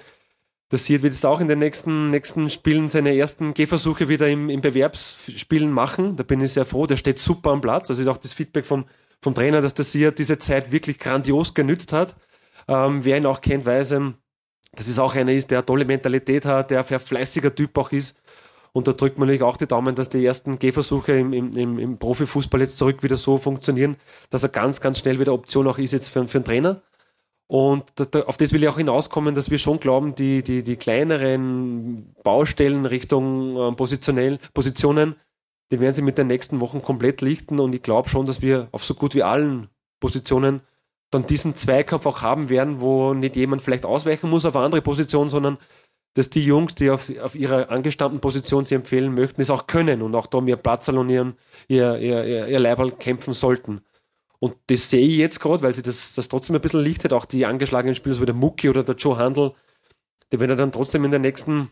der 0.72 0.80
Siert 0.80 1.02
wird 1.02 1.14
jetzt 1.14 1.26
auch 1.26 1.40
in 1.40 1.48
den 1.48 1.60
nächsten, 1.60 2.12
nächsten 2.12 2.50
Spielen 2.50 2.88
seine 2.88 3.16
ersten 3.16 3.54
Gehversuche 3.54 4.08
wieder 4.08 4.30
im, 4.30 4.50
im 4.50 4.62
Bewerbsspielen 4.62 5.72
machen. 5.72 6.16
Da 6.16 6.24
bin 6.24 6.42
ich 6.42 6.54
sehr 6.54 6.66
froh. 6.66 6.86
Der 6.86 6.98
steht 6.98 7.20
super 7.20 7.52
am 7.52 7.62
Platz. 7.62 7.90
Also 7.90 8.02
ist 8.02 8.08
auch 8.08 8.18
das 8.18 8.34
Feedback 8.34 8.66
vom, 8.66 8.86
vom 9.22 9.34
Trainer, 9.34 9.62
dass 9.62 9.74
der 9.74 9.86
Siert 9.86 10.20
diese 10.20 10.38
Zeit 10.38 10.72
wirklich 10.72 11.00
grandios 11.00 11.54
genützt 11.54 11.92
hat. 11.92 12.16
Ähm, 12.68 13.04
wer 13.04 13.18
ihn 13.18 13.26
auch 13.26 13.42
kennt, 13.42 13.66
weiß, 13.66 13.92
ähm, 13.92 14.16
dass 14.74 14.88
es 14.88 15.00
auch 15.00 15.16
einer 15.16 15.34
ist, 15.34 15.50
der 15.50 15.60
eine 15.60 15.66
tolle 15.66 15.86
Mentalität 15.86 16.46
hat, 16.46 16.70
der 16.70 16.86
ein 16.88 17.00
fleißiger 17.00 17.56
Typ 17.56 17.76
auch 17.78 17.92
ist 17.92 18.16
und 18.72 18.88
da 18.88 18.94
drückt 18.94 19.18
man 19.18 19.28
natürlich 19.28 19.44
auch 19.44 19.58
die 19.58 19.68
Daumen, 19.68 19.96
dass 19.96 20.10
die 20.10 20.26
ersten 20.26 20.60
Gehversuche 20.60 21.14
im, 21.14 21.34
im, 21.34 21.80
im 21.80 21.98
Profifußball 21.98 22.62
jetzt 22.62 22.78
zurück 22.78 23.02
wieder 23.04 23.18
so 23.18 23.38
funktionieren, 23.38 23.98
dass 24.30 24.44
er 24.44 24.50
ganz, 24.50 24.80
ganz 24.80 25.00
schnell 25.00 25.20
wieder 25.20 25.34
Option 25.34 25.68
auch 25.68 25.78
ist 25.78 25.92
jetzt 25.92 26.10
für, 26.10 26.28
für 26.28 26.38
einen 26.38 26.46
Trainer. 26.46 26.82
Und 27.52 27.86
da, 27.96 28.22
auf 28.22 28.38
das 28.38 28.54
will 28.54 28.62
ich 28.62 28.70
auch 28.70 28.78
hinauskommen, 28.78 29.34
dass 29.34 29.50
wir 29.50 29.58
schon 29.58 29.80
glauben, 29.80 30.14
die, 30.14 30.44
die, 30.44 30.62
die 30.62 30.76
kleineren 30.76 32.14
Baustellen 32.24 32.86
Richtung 32.86 33.58
äh, 33.58 33.72
positionell, 33.72 34.38
Positionen, 34.54 35.16
die 35.72 35.80
werden 35.80 35.96
sie 35.96 36.04
mit 36.04 36.20
den 36.20 36.28
nächsten 36.28 36.60
Wochen 36.60 36.84
komplett 36.84 37.22
lichten. 37.22 37.60
Und 37.60 37.74
ich 37.74 37.82
glaube 37.82 38.08
schon, 38.08 38.28
dass 38.28 38.44
wir 38.44 38.68
auf 38.72 38.86
so 38.86 38.94
gut 38.94 39.16
wie 39.16 39.24
allen 39.24 39.68
Positionen 40.00 40.62
dann 41.10 41.26
diesen 41.26 41.56
Zweikampf 41.56 42.06
auch 42.06 42.22
haben 42.22 42.50
werden, 42.50 42.82
wo 42.82 43.16
nicht 43.16 43.36
jemand 43.36 43.64
vielleicht 43.64 43.86
ausweichen 43.86 44.30
muss 44.30 44.46
auf 44.46 44.56
eine 44.56 44.66
andere 44.66 44.84
Position, 44.84 45.32
sondern 45.32 45.58
dass 46.14 46.30
die 46.30 46.46
Jungs, 46.46 46.76
die 46.76 46.92
auf, 46.92 47.12
auf 47.20 47.34
ihrer 47.34 47.72
angestammten 47.72 48.20
Position 48.20 48.64
sie 48.64 48.76
empfehlen 48.76 49.16
möchten, 49.16 49.42
es 49.42 49.50
auch 49.50 49.66
können 49.66 50.04
und 50.04 50.14
auch 50.14 50.28
da 50.28 50.40
mehr 50.40 50.56
Platz 50.56 50.88
und 50.88 51.10
ihren, 51.10 51.34
ihr, 51.68 51.98
ihr, 51.98 52.26
ihr, 52.26 52.48
ihr 52.48 52.60
Leiberl 52.60 52.92
kämpfen 52.92 53.34
sollten. 53.34 53.82
Und 54.40 54.56
das 54.68 54.90
sehe 54.90 55.06
ich 55.06 55.18
jetzt 55.18 55.40
gerade, 55.40 55.62
weil 55.62 55.76
sie 55.76 55.82
das, 55.82 56.16
das 56.16 56.30
trotzdem 56.30 56.56
ein 56.56 56.62
bisschen 56.62 56.82
lichtet, 56.82 57.12
auch 57.12 57.26
die 57.26 57.46
angeschlagenen 57.46 57.96
Spieler, 57.96 58.16
so 58.16 58.22
wie 58.22 58.26
der 58.26 58.36
Mucki 58.36 58.70
oder 58.70 58.84
der 58.84 58.96
Joe 58.96 59.18
Handel, 59.18 59.54
die 60.32 60.40
werden 60.40 60.58
dann 60.58 60.72
trotzdem 60.72 61.04
in 61.04 61.12
den 61.12 61.22
nächsten 61.22 61.70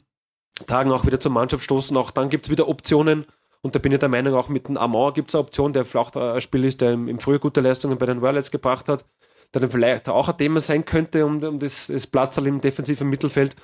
Tagen 0.66 0.92
auch 0.92 1.06
wieder 1.06 1.20
zur 1.20 1.32
Mannschaft 1.32 1.64
stoßen. 1.64 1.96
Auch 1.96 2.12
dann 2.12 2.30
gibt 2.30 2.46
es 2.46 2.52
wieder 2.52 2.68
Optionen. 2.68 3.26
Und 3.62 3.76
da 3.76 3.80
bin 3.80 3.92
ich 3.92 4.00
der 4.00 4.10
Meinung, 4.10 4.34
auch 4.36 4.50
mit 4.50 4.68
dem 4.68 4.78
Amon 4.78 5.14
gibt 5.14 5.30
es 5.30 5.36
eine 5.36 5.42
Option, 5.42 5.74
der 5.74 5.86
vielleicht 5.86 6.16
ein 6.18 6.42
Spiel 6.42 6.66
ist, 6.66 6.82
der 6.82 6.94
im, 6.94 7.08
im 7.08 7.20
Frühjahr 7.20 7.40
gute 7.40 7.62
Leistungen 7.62 7.98
bei 7.98 8.06
den 8.06 8.22
Wildlights 8.22 8.52
gebracht 8.52 8.88
hat, 8.88 9.06
der 9.54 9.62
dann 9.62 9.72
vielleicht 9.72 10.10
auch 10.10 10.30
ein 10.30 10.38
Thema 10.38 10.62
sein 10.62 10.86
könnte 10.86 11.26
um, 11.26 11.42
um 11.44 11.60
das, 11.60 11.88
das 11.88 12.08
Platz 12.08 12.38
im 12.38 12.62
defensiven 12.62 13.10
Mittelfeld. 13.10 13.56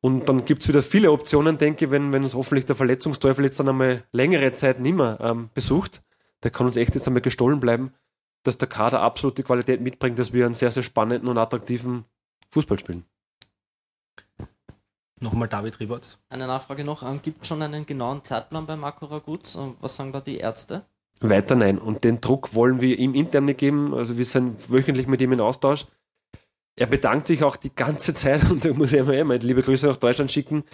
Und 0.00 0.28
dann 0.28 0.44
gibt 0.44 0.62
es 0.62 0.68
wieder 0.68 0.82
viele 0.82 1.10
Optionen, 1.10 1.56
denke 1.56 1.86
ich, 1.86 1.90
wenn, 1.90 2.12
wenn 2.12 2.24
uns 2.24 2.34
hoffentlich 2.34 2.66
der 2.66 2.76
Verletzungsteufel 2.76 3.44
jetzt 3.44 3.58
dann 3.58 3.70
einmal 3.70 4.04
längere 4.12 4.52
Zeit 4.52 4.78
nicht 4.78 4.96
mehr 4.96 5.18
ähm, 5.20 5.48
besucht. 5.54 6.02
Der 6.42 6.50
kann 6.50 6.66
uns 6.66 6.76
echt 6.76 6.94
jetzt 6.94 7.06
einmal 7.06 7.22
gestohlen 7.22 7.58
bleiben, 7.58 7.94
dass 8.44 8.58
der 8.58 8.68
Kader 8.68 9.00
absolut 9.00 9.38
die 9.38 9.42
Qualität 9.42 9.80
mitbringt, 9.80 10.18
dass 10.18 10.32
wir 10.32 10.46
einen 10.46 10.54
sehr, 10.54 10.70
sehr 10.70 10.82
spannenden 10.82 11.28
und 11.28 11.38
attraktiven 11.38 12.04
Fußball 12.52 12.78
spielen. 12.78 13.04
Nochmal 15.20 15.48
David 15.48 15.80
Rieberts. 15.80 16.18
Eine 16.28 16.46
Nachfrage 16.46 16.84
noch. 16.84 17.02
Ähm, 17.02 17.20
gibt 17.22 17.42
es 17.42 17.48
schon 17.48 17.62
einen 17.62 17.86
genauen 17.86 18.24
Zeitplan 18.24 18.66
bei 18.66 18.76
Marco 18.76 19.06
Raguz? 19.06 19.58
Was 19.80 19.96
sagen 19.96 20.12
da 20.12 20.20
die 20.20 20.36
Ärzte? 20.36 20.84
Weiter 21.20 21.56
nein. 21.56 21.78
Und 21.78 22.04
den 22.04 22.20
Druck 22.20 22.54
wollen 22.54 22.80
wir 22.80 22.98
ihm 22.98 23.14
intern 23.14 23.46
nicht 23.46 23.58
geben. 23.58 23.94
Also 23.94 24.18
wir 24.18 24.24
sind 24.24 24.70
wöchentlich 24.70 25.06
mit 25.06 25.20
ihm 25.20 25.32
in 25.32 25.40
Austausch 25.40 25.86
er 26.76 26.86
bedankt 26.86 27.26
sich 27.26 27.42
auch 27.42 27.56
die 27.56 27.74
ganze 27.74 28.14
Zeit 28.14 28.50
und 28.50 28.64
da 28.64 28.72
muss 28.72 28.92
ich 28.92 29.00
einmal 29.00 29.36
liebe 29.38 29.62
Grüße 29.62 29.86
nach 29.86 29.96
Deutschland 29.96 30.32
schicken. 30.32 30.64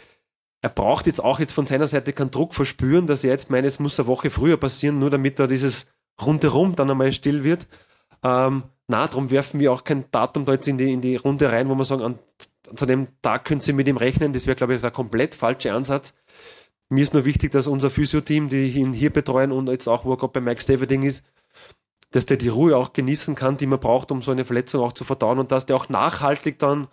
Er 0.63 0.71
braucht 0.71 1.07
jetzt 1.07 1.25
auch 1.25 1.39
jetzt 1.41 1.53
von 1.53 1.65
seiner 1.65 1.87
Seite 1.87 2.13
keinen 2.13 2.31
Druck 2.31 2.55
verspüren, 2.55 3.07
dass 3.07 3.25
er 3.25 3.31
jetzt 3.31 3.49
meint, 3.49 3.67
es 3.67 3.79
muss 3.79 3.99
eine 3.99 4.07
Woche 4.09 4.31
früher 4.31 4.59
passieren, 4.59 4.99
nur 4.99 5.09
damit 5.09 5.39
da 5.39 5.47
dieses 5.47 5.87
rundherum 6.25 6.77
dann 6.77 6.91
einmal 6.91 7.13
still 7.13 7.45
wird. 7.45 7.67
Ähm, 8.23 8.65
na, 8.89 9.07
darum 9.07 9.31
werfen 9.31 9.61
wir 9.61 9.73
auch 9.73 9.85
kein 9.85 10.05
Datum 10.11 10.45
da 10.45 10.53
jetzt 10.53 10.69
in 10.69 10.79
die, 10.79 10.93
in 10.93 11.01
die 11.01 11.17
Runde 11.17 11.51
rein, 11.51 11.69
wo 11.69 11.75
wir 11.75 11.85
sagen, 11.85 12.03
an, 12.03 12.19
zu 12.75 12.87
dem 12.87 13.09
Tag 13.23 13.45
können 13.45 13.61
Sie 13.61 13.73
mit 13.73 13.89
ihm 13.89 13.97
rechnen. 13.97 14.33
Das 14.33 14.47
wäre, 14.47 14.57
glaube 14.57 14.75
ich, 14.75 14.81
der 14.81 14.91
komplett 14.91 15.35
falsche 15.35 15.73
Ansatz. 15.73 16.15
Mir 16.89 17.03
ist 17.03 17.15
nur 17.15 17.25
wichtig, 17.25 17.53
dass 17.53 17.67
unser 17.67 17.89
Physio-Team, 17.89 18.49
die 18.49 18.69
ihn 18.69 18.93
hier 18.93 19.11
betreuen 19.11 19.53
und 19.53 19.69
jetzt 19.69 19.89
auch, 19.89 20.05
wo 20.05 20.13
er 20.13 20.17
gerade 20.17 20.33
bei 20.33 20.41
Mike 20.41 20.61
Staverding 20.61 21.03
ist, 21.03 21.25
dass 22.11 22.27
der 22.27 22.37
die 22.37 22.49
Ruhe 22.49 22.77
auch 22.77 22.93
genießen 22.93 23.37
kann, 23.37 23.57
die 23.57 23.67
man 23.67 23.79
braucht, 23.79 24.11
um 24.11 24.23
so 24.23 24.33
eine 24.33 24.45
Verletzung 24.45 24.83
auch 24.83 24.93
zu 24.93 25.05
verdauen 25.05 25.39
und 25.39 25.53
dass 25.53 25.67
der 25.67 25.77
auch 25.77 25.89
nachhaltig 25.89 26.59
dann 26.59 26.89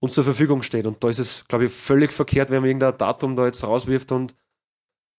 uns 0.00 0.14
zur 0.14 0.24
Verfügung 0.24 0.62
steht. 0.62 0.86
Und 0.86 1.02
da 1.02 1.08
ist 1.08 1.20
es, 1.20 1.44
glaube 1.46 1.66
ich, 1.66 1.72
völlig 1.72 2.12
verkehrt, 2.12 2.50
wenn 2.50 2.60
man 2.60 2.68
irgendein 2.68 2.98
Datum 2.98 3.36
da 3.36 3.46
jetzt 3.46 3.62
rauswirft 3.62 4.10
und 4.10 4.34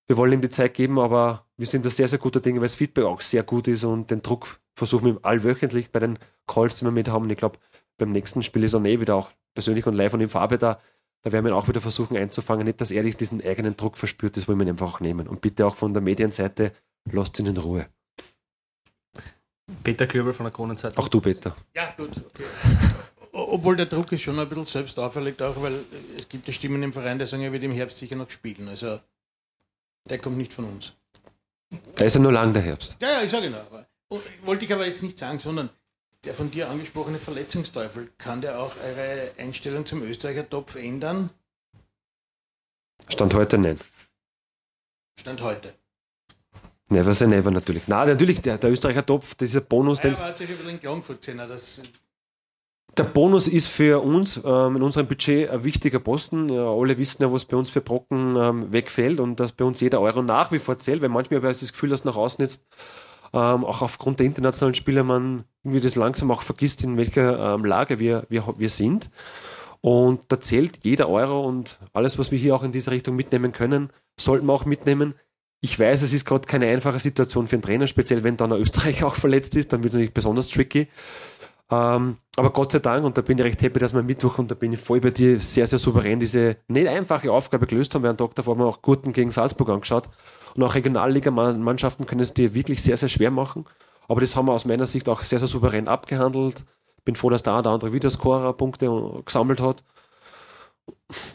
wir 0.07 0.17
wollen 0.17 0.33
ihm 0.33 0.41
die 0.41 0.49
Zeit 0.49 0.73
geben, 0.73 0.99
aber 0.99 1.45
wir 1.57 1.67
sind 1.67 1.85
da 1.85 1.89
sehr, 1.89 2.07
sehr 2.07 2.19
guter 2.19 2.39
Dinge, 2.39 2.59
weil 2.59 2.67
das 2.67 2.75
Feedback 2.75 3.03
auch 3.03 3.21
sehr 3.21 3.43
gut 3.43 3.67
ist 3.67 3.83
und 3.83 4.09
den 4.09 4.21
Druck 4.21 4.59
versuchen 4.75 5.05
wir 5.05 5.19
allwöchentlich 5.23 5.91
bei 5.91 5.99
den 5.99 6.17
Calls, 6.47 6.75
die 6.75 6.85
wir 6.85 6.91
mit 6.91 7.09
haben. 7.09 7.25
Und 7.25 7.31
ich 7.31 7.37
glaube, 7.37 7.57
beim 7.97 8.11
nächsten 8.11 8.43
Spiel 8.43 8.63
ist 8.63 8.73
er 8.73 8.83
eh 8.85 8.99
wieder 8.99 9.15
auch 9.15 9.31
persönlich 9.53 9.85
und 9.85 9.95
live 9.95 10.13
und 10.13 10.21
in 10.21 10.29
Farbe 10.29 10.57
da. 10.57 10.79
Da 11.23 11.31
werden 11.31 11.45
wir 11.45 11.51
ihn 11.51 11.57
auch 11.57 11.67
wieder 11.67 11.81
versuchen 11.81 12.15
einzufangen. 12.15 12.65
Nicht, 12.65 12.79
dass 12.79 12.91
er 12.91 13.03
diesen 13.03 13.43
eigenen 13.43 13.75
Druck 13.75 13.97
verspürt, 13.97 14.37
das 14.37 14.47
wollen 14.47 14.59
wir 14.59 14.65
ihn 14.65 14.71
einfach 14.71 14.93
auch 14.93 14.99
nehmen. 14.99 15.27
Und 15.27 15.41
bitte 15.41 15.65
auch 15.65 15.75
von 15.75 15.93
der 15.93 16.01
Medienseite, 16.01 16.71
lasst 17.11 17.39
ihn 17.39 17.47
in 17.47 17.57
Ruhe. 17.57 17.87
Peter 19.83 20.07
Klöbel 20.07 20.33
von 20.33 20.45
der 20.45 20.53
Kronenzeitung. 20.53 21.03
Auch 21.03 21.09
du, 21.09 21.19
Peter. 21.19 21.55
Ja, 21.75 21.93
gut. 21.97 22.11
Okay. 22.17 22.43
Obwohl 23.33 23.75
der 23.75 23.87
Druck 23.87 24.11
ist 24.11 24.21
schon 24.21 24.39
ein 24.39 24.47
bisschen 24.47 24.65
selbst 24.65 24.97
auferlegt, 24.97 25.41
auch 25.41 25.61
weil 25.61 25.83
es 26.17 26.29
gibt 26.29 26.47
ja 26.47 26.53
Stimmen 26.53 26.81
im 26.81 26.93
Verein, 26.93 27.19
die 27.19 27.25
sagen, 27.25 27.43
er 27.43 27.51
wird 27.51 27.63
im 27.63 27.71
Herbst 27.71 27.97
sicher 27.97 28.15
noch 28.15 28.29
spielen. 28.29 28.67
Also 28.69 28.99
der 30.07 30.19
kommt 30.19 30.37
nicht 30.37 30.53
von 30.53 30.65
uns. 30.65 30.93
Da 31.95 32.05
ist 32.05 32.15
ja 32.15 32.21
nur 32.21 32.31
lang 32.31 32.53
der 32.53 32.61
Herbst. 32.61 32.97
Ja, 33.01 33.11
ja, 33.11 33.21
ich 33.23 33.31
sage 33.31 33.47
genau. 33.47 33.59
Aber, 33.59 33.85
wollte 34.43 34.65
ich 34.65 34.73
aber 34.73 34.85
jetzt 34.85 35.03
nicht 35.03 35.17
sagen, 35.19 35.39
sondern 35.39 35.69
der 36.23 36.33
von 36.33 36.49
dir 36.49 36.69
angesprochene 36.69 37.19
Verletzungsteufel, 37.19 38.11
kann 38.17 38.41
der 38.41 38.59
auch 38.59 38.75
eure 38.83 39.31
Einstellung 39.37 39.85
zum 39.85 40.01
Österreicher 40.03 40.49
Topf 40.49 40.75
ändern? 40.75 41.29
Stand 43.09 43.33
heute 43.33 43.57
nicht. 43.57 43.83
Stand 45.19 45.41
heute. 45.41 45.73
Never 46.89 47.13
say 47.13 47.27
never 47.27 47.51
natürlich. 47.51 47.83
Na, 47.87 48.05
natürlich, 48.05 48.41
der, 48.41 48.57
der 48.57 48.71
Österreicher 48.71 49.05
Topf, 49.05 49.35
dieser 49.35 49.61
Bonus, 49.61 50.01
ja, 50.01 50.11
aber 50.11 50.25
hat 50.25 50.37
sich 50.37 50.47
bisschen 50.47 50.69
in 50.69 50.79
Klagenfurt 50.79 51.19
gesehen, 51.19 51.37
das 51.37 51.81
der 52.97 53.03
Bonus 53.03 53.47
ist 53.47 53.67
für 53.67 54.01
uns 54.03 54.41
ähm, 54.43 54.77
in 54.77 54.81
unserem 54.81 55.07
Budget 55.07 55.49
ein 55.49 55.63
wichtiger 55.63 55.99
Posten. 55.99 56.49
Ja, 56.49 56.69
alle 56.69 56.97
wissen 56.97 57.21
ja, 57.21 57.31
was 57.31 57.45
bei 57.45 57.55
uns 57.55 57.69
für 57.69 57.81
Brocken 57.81 58.35
ähm, 58.35 58.71
wegfällt 58.71 59.19
und 59.19 59.39
dass 59.39 59.51
bei 59.51 59.65
uns 59.65 59.79
jeder 59.79 60.01
Euro 60.01 60.23
nach 60.23 60.51
wie 60.51 60.59
vor 60.59 60.77
zählt, 60.77 61.01
weil 61.01 61.09
manchmal 61.09 61.39
habe 61.39 61.51
ich 61.51 61.59
das 61.59 61.71
Gefühl, 61.71 61.89
dass 61.89 62.05
nach 62.05 62.15
außen 62.15 62.43
jetzt 62.43 62.63
ähm, 63.33 63.65
auch 63.65 63.81
aufgrund 63.81 64.19
der 64.19 64.25
internationalen 64.25 64.75
Spiele 64.75 65.03
man 65.03 65.43
irgendwie 65.63 65.81
das 65.81 65.95
langsam 65.95 66.31
auch 66.31 66.41
vergisst, 66.41 66.83
in 66.83 66.97
welcher 66.97 67.55
ähm, 67.55 67.65
Lage 67.65 67.99
wir, 67.99 68.25
wir, 68.29 68.45
wir 68.57 68.69
sind. 68.69 69.09
Und 69.81 70.21
da 70.29 70.39
zählt 70.39 70.79
jeder 70.83 71.07
Euro 71.07 71.45
und 71.45 71.79
alles, 71.93 72.17
was 72.17 72.31
wir 72.31 72.39
hier 72.39 72.55
auch 72.55 72.63
in 72.63 72.71
diese 72.71 72.91
Richtung 72.91 73.15
mitnehmen 73.15 73.51
können, 73.51 73.91
sollten 74.19 74.47
wir 74.47 74.53
auch 74.53 74.65
mitnehmen. 74.65 75.13
Ich 75.61 75.79
weiß, 75.79 76.01
es 76.01 76.13
ist 76.13 76.25
gerade 76.25 76.47
keine 76.47 76.67
einfache 76.67 76.99
Situation 76.99 77.47
für 77.47 77.55
einen 77.55 77.63
Trainer, 77.63 77.87
speziell 77.87 78.23
wenn 78.23 78.37
dann 78.37 78.53
ein 78.53 78.61
Österreicher 78.61 79.07
auch 79.07 79.15
verletzt 79.15 79.55
ist, 79.55 79.71
dann 79.71 79.83
wird 79.83 79.93
es 79.93 79.95
natürlich 79.95 80.13
besonders 80.13 80.49
tricky. 80.49 80.87
Ähm, 81.69 82.17
aber 82.35 82.51
Gott 82.51 82.71
sei 82.71 82.79
Dank, 82.79 83.03
und 83.03 83.17
da 83.17 83.21
bin 83.21 83.37
ich 83.37 83.43
recht 83.43 83.61
happy, 83.61 83.79
dass 83.79 83.93
wir 83.93 84.03
Mittwoch, 84.03 84.37
und 84.37 84.49
da 84.49 84.55
bin 84.55 84.73
ich 84.73 84.79
voll 84.79 85.01
bei 85.01 85.11
dir, 85.11 85.39
sehr, 85.39 85.67
sehr 85.67 85.79
souverän 85.79 86.19
diese 86.19 86.57
nicht 86.67 86.87
einfache 86.87 87.31
Aufgabe 87.31 87.67
gelöst 87.67 87.93
haben. 87.95 88.03
Wir 88.03 88.09
haben 88.09 88.19
haben 88.19 88.59
wir 88.59 88.65
auch 88.65 88.81
Gurten 88.81 89.11
gegen 89.13 89.31
Salzburg 89.31 89.69
angeschaut. 89.69 90.09
Und 90.55 90.63
auch 90.63 90.75
Regionalligamannschaften 90.75 92.05
können 92.05 92.21
es 92.21 92.33
dir 92.33 92.53
wirklich 92.53 92.81
sehr, 92.81 92.97
sehr 92.97 93.09
schwer 93.09 93.31
machen. 93.31 93.65
Aber 94.07 94.21
das 94.21 94.35
haben 94.35 94.47
wir 94.47 94.53
aus 94.53 94.65
meiner 94.65 94.85
Sicht 94.85 95.09
auch 95.09 95.21
sehr, 95.21 95.39
sehr 95.39 95.47
souverän 95.47 95.87
abgehandelt. 95.87 96.63
Bin 97.03 97.15
froh, 97.15 97.29
dass 97.29 97.43
da 97.43 97.61
der 97.61 97.71
andere 97.71 97.93
Videoscorer 97.93 98.53
Punkte 98.53 98.89
gesammelt 99.25 99.61
hat. 99.61 99.83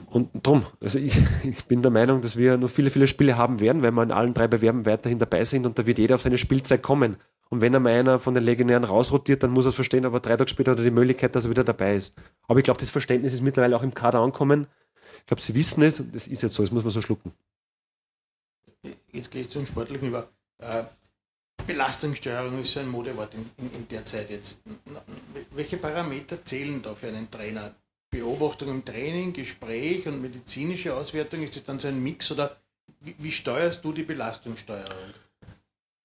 Und 0.06 0.30
drum, 0.42 0.64
also 0.80 0.98
ich, 0.98 1.16
ich, 1.44 1.64
bin 1.66 1.82
der 1.82 1.90
Meinung, 1.90 2.20
dass 2.20 2.36
wir 2.36 2.56
noch 2.56 2.70
viele, 2.70 2.90
viele 2.90 3.06
Spiele 3.06 3.36
haben 3.36 3.60
werden, 3.60 3.82
weil 3.82 3.92
wir 3.92 4.02
in 4.02 4.12
allen 4.12 4.34
drei 4.34 4.48
Bewerben 4.48 4.86
weiterhin 4.86 5.18
dabei 5.18 5.44
sind 5.44 5.66
und 5.66 5.78
da 5.78 5.86
wird 5.86 5.98
jeder 5.98 6.14
auf 6.16 6.22
seine 6.22 6.38
Spielzeit 6.38 6.82
kommen. 6.82 7.16
Und 7.52 7.60
wenn 7.60 7.74
er 7.74 7.80
mal 7.80 7.92
einer 7.92 8.18
von 8.18 8.32
den 8.32 8.44
Legionären 8.44 8.84
rausrotiert, 8.84 9.42
dann 9.42 9.50
muss 9.50 9.66
er 9.66 9.68
es 9.68 9.74
verstehen, 9.74 10.06
aber 10.06 10.20
drei 10.20 10.38
Tage 10.38 10.48
später 10.48 10.70
hat 10.70 10.78
er 10.78 10.84
die 10.84 10.90
Möglichkeit, 10.90 11.34
dass 11.34 11.44
er 11.44 11.50
wieder 11.50 11.64
dabei 11.64 11.96
ist. 11.96 12.14
Aber 12.48 12.58
ich 12.58 12.64
glaube, 12.64 12.80
das 12.80 12.88
Verständnis 12.88 13.34
ist 13.34 13.42
mittlerweile 13.42 13.76
auch 13.76 13.82
im 13.82 13.92
Kader 13.92 14.20
ankommen. 14.20 14.66
Ich 15.18 15.26
glaube, 15.26 15.42
sie 15.42 15.54
wissen 15.54 15.82
es 15.82 16.00
und 16.00 16.14
das 16.14 16.28
ist 16.28 16.42
jetzt 16.42 16.54
so, 16.54 16.62
das 16.62 16.72
muss 16.72 16.82
man 16.82 16.90
so 16.90 17.02
schlucken. 17.02 17.30
Jetzt 19.12 19.30
gehe 19.30 19.42
ich 19.42 19.50
zum 19.50 19.66
Sportlichen 19.66 20.08
über. 20.08 20.30
Äh, 20.60 20.84
Belastungssteuerung 21.66 22.58
ist 22.58 22.72
so 22.72 22.80
ein 22.80 22.88
Modewort 22.88 23.34
in, 23.34 23.44
in, 23.58 23.70
in, 23.74 23.88
der 23.88 24.06
Zeit 24.06 24.30
jetzt. 24.30 24.62
Welche 25.50 25.76
Parameter 25.76 26.42
zählen 26.46 26.80
da 26.80 26.94
für 26.94 27.08
einen 27.08 27.30
Trainer? 27.30 27.74
Beobachtung 28.10 28.70
im 28.70 28.82
Training, 28.82 29.34
Gespräch 29.34 30.06
und 30.06 30.22
medizinische 30.22 30.96
Auswertung? 30.96 31.42
Ist 31.42 31.56
das 31.56 31.64
dann 31.64 31.78
so 31.78 31.88
ein 31.88 32.02
Mix 32.02 32.32
oder 32.32 32.56
wie, 33.00 33.14
wie 33.18 33.30
steuerst 33.30 33.84
du 33.84 33.92
die 33.92 34.04
Belastungssteuerung? 34.04 35.12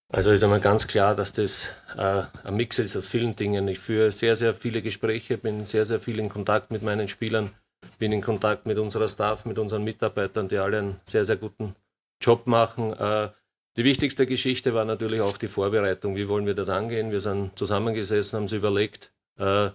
Also 0.10 0.32
ist 0.32 0.42
einmal 0.44 0.62
ganz 0.62 0.88
klar, 0.88 1.16
dass 1.16 1.34
das 1.34 1.68
äh, 1.98 2.24
ein 2.46 2.56
Mix 2.56 2.80
ist 2.80 2.96
aus 2.96 3.08
vielen 3.08 3.36
Dingen. 3.36 3.68
Ich 3.68 3.80
führe 3.80 4.14
sehr, 4.14 4.38
sehr 4.38 4.54
viele 4.54 4.82
Gespräche, 4.82 5.38
bin 5.38 5.66
sehr, 5.66 5.84
sehr 5.84 6.00
viel 6.00 6.20
in 6.20 6.30
Kontakt 6.30 6.72
mit 6.72 6.82
meinen 6.82 7.10
Spielern, 7.10 7.52
bin 8.00 8.14
in 8.14 8.22
Kontakt 8.22 8.66
mit 8.66 8.78
unserer 8.78 9.10
Staff, 9.10 9.46
mit 9.46 9.60
unseren 9.60 9.84
Mitarbeitern, 9.84 10.48
die 10.48 10.60
alle 10.60 10.80
einen 10.80 11.00
sehr, 11.04 11.26
sehr 11.26 11.36
guten 11.36 11.76
Job 12.22 12.48
machen. 12.48 12.94
Äh, 12.94 13.30
die 13.76 13.84
wichtigste 13.84 14.26
Geschichte 14.26 14.74
war 14.74 14.86
natürlich 14.86 15.20
auch 15.20 15.38
die 15.38 15.50
Vorbereitung. 15.50 16.16
Wie 16.16 16.30
wollen 16.30 16.46
wir 16.46 16.56
das 16.56 16.70
angehen? 16.70 17.12
Wir 17.12 17.20
sind 17.20 17.58
zusammengesessen, 17.60 18.38
haben 18.38 18.48
sie 18.48 18.56
überlegt, 18.56 19.12
äh, 19.38 19.72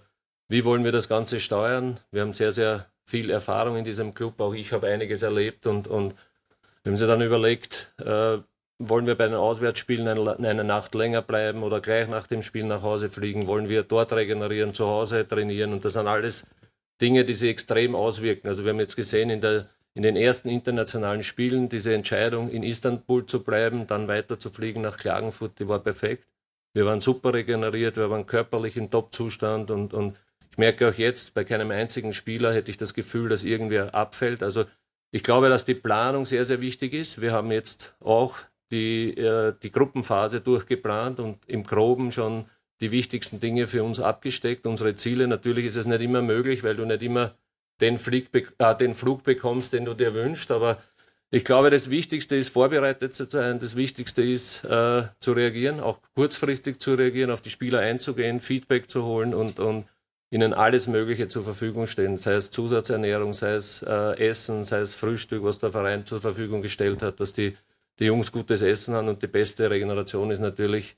wie 0.49 0.65
wollen 0.65 0.83
wir 0.83 0.91
das 0.91 1.07
Ganze 1.07 1.39
steuern. 1.39 1.99
Wir 2.11 2.21
haben 2.21 2.33
sehr, 2.33 2.51
sehr 2.51 2.87
viel 3.05 3.29
Erfahrung 3.29 3.77
in 3.77 3.85
diesem 3.85 4.15
Club. 4.15 4.41
Auch 4.41 4.55
ich 4.55 4.73
habe 4.73 4.87
einiges 4.87 5.21
erlebt 5.21 5.67
und, 5.67 5.87
und 5.87 6.15
wir 6.83 6.91
haben 6.91 6.97
sie 6.97 7.07
dann 7.07 7.21
überlegt, 7.21 7.93
äh, 7.99 8.39
wollen 8.89 9.07
wir 9.07 9.15
bei 9.15 9.27
den 9.27 9.35
Auswärtsspielen 9.35 10.07
eine, 10.07 10.63
Nacht 10.63 10.95
länger 10.95 11.21
bleiben 11.21 11.63
oder 11.63 11.81
gleich 11.81 12.07
nach 12.07 12.27
dem 12.27 12.41
Spiel 12.41 12.65
nach 12.65 12.81
Hause 12.81 13.09
fliegen? 13.09 13.47
Wollen 13.47 13.69
wir 13.69 13.83
dort 13.83 14.13
regenerieren, 14.13 14.73
zu 14.73 14.87
Hause 14.87 15.27
trainieren? 15.27 15.73
Und 15.73 15.85
das 15.85 15.93
sind 15.93 16.07
alles 16.07 16.45
Dinge, 17.01 17.25
die 17.25 17.33
sich 17.33 17.49
extrem 17.49 17.95
auswirken. 17.95 18.47
Also 18.47 18.63
wir 18.63 18.71
haben 18.71 18.79
jetzt 18.79 18.95
gesehen 18.95 19.29
in, 19.29 19.41
der, 19.41 19.69
in 19.93 20.03
den 20.03 20.15
ersten 20.15 20.49
internationalen 20.49 21.23
Spielen 21.23 21.69
diese 21.69 21.93
Entscheidung, 21.93 22.49
in 22.49 22.63
Istanbul 22.63 23.25
zu 23.25 23.43
bleiben, 23.43 23.87
dann 23.87 24.07
weiter 24.07 24.39
zu 24.39 24.49
fliegen 24.49 24.81
nach 24.81 24.97
Klagenfurt, 24.97 25.59
die 25.59 25.67
war 25.67 25.79
perfekt. 25.79 26.27
Wir 26.73 26.85
waren 26.85 27.01
super 27.01 27.33
regeneriert, 27.33 27.97
wir 27.97 28.09
waren 28.09 28.25
körperlich 28.25 28.77
im 28.77 28.89
Top-Zustand 28.89 29.69
und, 29.69 29.93
und 29.93 30.17
ich 30.51 30.57
merke 30.57 30.89
auch 30.89 30.93
jetzt, 30.93 31.33
bei 31.33 31.43
keinem 31.43 31.71
einzigen 31.71 32.13
Spieler 32.13 32.53
hätte 32.53 32.71
ich 32.71 32.77
das 32.77 32.93
Gefühl, 32.93 33.29
dass 33.29 33.43
irgendwer 33.43 33.93
abfällt. 33.93 34.43
Also 34.43 34.65
ich 35.11 35.23
glaube, 35.23 35.49
dass 35.49 35.65
die 35.65 35.75
Planung 35.75 36.25
sehr, 36.25 36.45
sehr 36.45 36.61
wichtig 36.61 36.93
ist. 36.93 37.21
Wir 37.21 37.31
haben 37.33 37.51
jetzt 37.51 37.95
auch 37.99 38.35
die, 38.73 39.15
äh, 39.15 39.53
die 39.61 39.71
Gruppenphase 39.71 40.41
durchgeplant 40.41 41.19
und 41.19 41.37
im 41.47 41.63
Groben 41.63 42.11
schon 42.11 42.45
die 42.81 42.91
wichtigsten 42.91 43.39
Dinge 43.39 43.67
für 43.67 43.83
uns 43.83 43.99
abgesteckt, 43.99 44.65
unsere 44.65 44.95
Ziele. 44.95 45.27
Natürlich 45.27 45.65
ist 45.65 45.77
es 45.77 45.85
nicht 45.85 46.01
immer 46.01 46.23
möglich, 46.23 46.63
weil 46.63 46.75
du 46.75 46.85
nicht 46.85 47.03
immer 47.03 47.35
den, 47.81 47.99
Flieg, 47.99 48.29
äh, 48.57 48.75
den 48.75 48.95
Flug 48.95 49.23
bekommst, 49.23 49.73
den 49.73 49.85
du 49.85 49.93
dir 49.93 50.13
wünschst, 50.15 50.51
aber 50.51 50.81
ich 51.29 51.45
glaube, 51.45 51.71
das 51.71 51.89
Wichtigste 51.89 52.35
ist, 52.35 52.49
vorbereitet 52.49 53.15
zu 53.15 53.25
sein. 53.25 53.57
Das 53.57 53.75
Wichtigste 53.75 54.21
ist, 54.21 54.63
äh, 54.65 55.03
zu 55.19 55.31
reagieren, 55.31 55.79
auch 55.79 55.99
kurzfristig 56.15 56.79
zu 56.79 56.93
reagieren, 56.93 57.31
auf 57.31 57.41
die 57.41 57.49
Spieler 57.49 57.79
einzugehen, 57.79 58.39
Feedback 58.39 58.89
zu 58.89 59.03
holen 59.03 59.33
und, 59.33 59.59
und 59.59 59.85
ihnen 60.29 60.53
alles 60.53 60.87
Mögliche 60.87 61.29
zur 61.29 61.43
Verfügung 61.43 61.87
stellen, 61.87 62.17
sei 62.17 62.33
es 62.33 62.51
Zusatzernährung, 62.51 63.33
sei 63.33 63.53
es 63.53 63.81
äh, 63.81 64.27
Essen, 64.27 64.63
sei 64.63 64.79
es 64.79 64.93
Frühstück, 64.93 65.43
was 65.43 65.59
der 65.59 65.71
Verein 65.71 66.05
zur 66.05 66.21
Verfügung 66.21 66.61
gestellt 66.61 67.01
hat, 67.01 67.19
dass 67.19 67.33
die 67.33 67.55
die 67.99 68.05
Jungs 68.05 68.31
gutes 68.31 68.61
Essen 68.61 68.95
haben 68.95 69.07
und 69.07 69.21
die 69.21 69.27
beste 69.27 69.69
Regeneration 69.69 70.31
ist 70.31 70.39
natürlich 70.39 70.97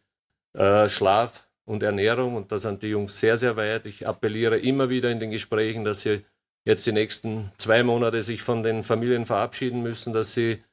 äh, 0.53 0.87
Schlaf 0.87 1.47
und 1.65 1.83
Ernährung 1.83 2.35
und 2.35 2.51
da 2.51 2.57
sind 2.57 2.83
die 2.83 2.89
Jungs 2.89 3.19
sehr, 3.19 3.37
sehr 3.37 3.57
weit. 3.57 3.85
Ich 3.85 4.07
appelliere 4.07 4.57
immer 4.57 4.89
wieder 4.89 5.11
in 5.11 5.19
den 5.19 5.31
Gesprächen, 5.31 5.83
dass 5.83 6.01
sie 6.01 6.23
jetzt 6.63 6.85
die 6.87 6.91
nächsten 6.91 7.51
zwei 7.57 7.83
Monate 7.83 8.21
sich 8.21 8.41
von 8.41 8.63
den 8.63 8.83
Familien 8.83 9.25
verabschieden 9.25 9.81
müssen, 9.83 10.13
dass 10.13 10.33
sie 10.33 10.63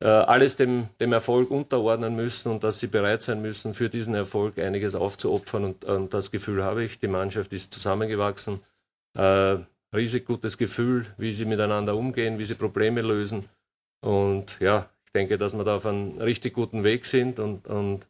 äh, 0.00 0.06
alles 0.06 0.56
dem, 0.56 0.88
dem 1.00 1.12
Erfolg 1.12 1.50
unterordnen 1.50 2.16
müssen 2.16 2.50
und 2.50 2.64
dass 2.64 2.80
sie 2.80 2.86
bereit 2.86 3.22
sein 3.22 3.42
müssen, 3.42 3.74
für 3.74 3.88
diesen 3.88 4.14
Erfolg 4.14 4.58
einiges 4.58 4.94
aufzuopfern. 4.94 5.64
Und, 5.64 5.84
und 5.84 6.14
das 6.14 6.30
Gefühl 6.30 6.64
habe 6.64 6.84
ich. 6.84 6.98
Die 7.00 7.08
Mannschaft 7.08 7.52
ist 7.52 7.72
zusammengewachsen. 7.72 8.60
Äh, 9.16 9.58
riesig 9.94 10.24
gutes 10.24 10.56
Gefühl, 10.56 11.06
wie 11.18 11.34
sie 11.34 11.44
miteinander 11.44 11.96
umgehen, 11.96 12.38
wie 12.38 12.44
sie 12.44 12.54
Probleme 12.54 13.02
lösen. 13.02 13.48
Und 14.00 14.58
ja, 14.60 14.88
ich 15.10 15.12
denke, 15.12 15.38
dass 15.38 15.54
wir 15.54 15.64
da 15.64 15.74
auf 15.74 15.86
einem 15.86 16.18
richtig 16.18 16.54
guten 16.54 16.84
Weg 16.84 17.04
sind 17.04 17.40
und, 17.40 17.66
und 17.66 18.06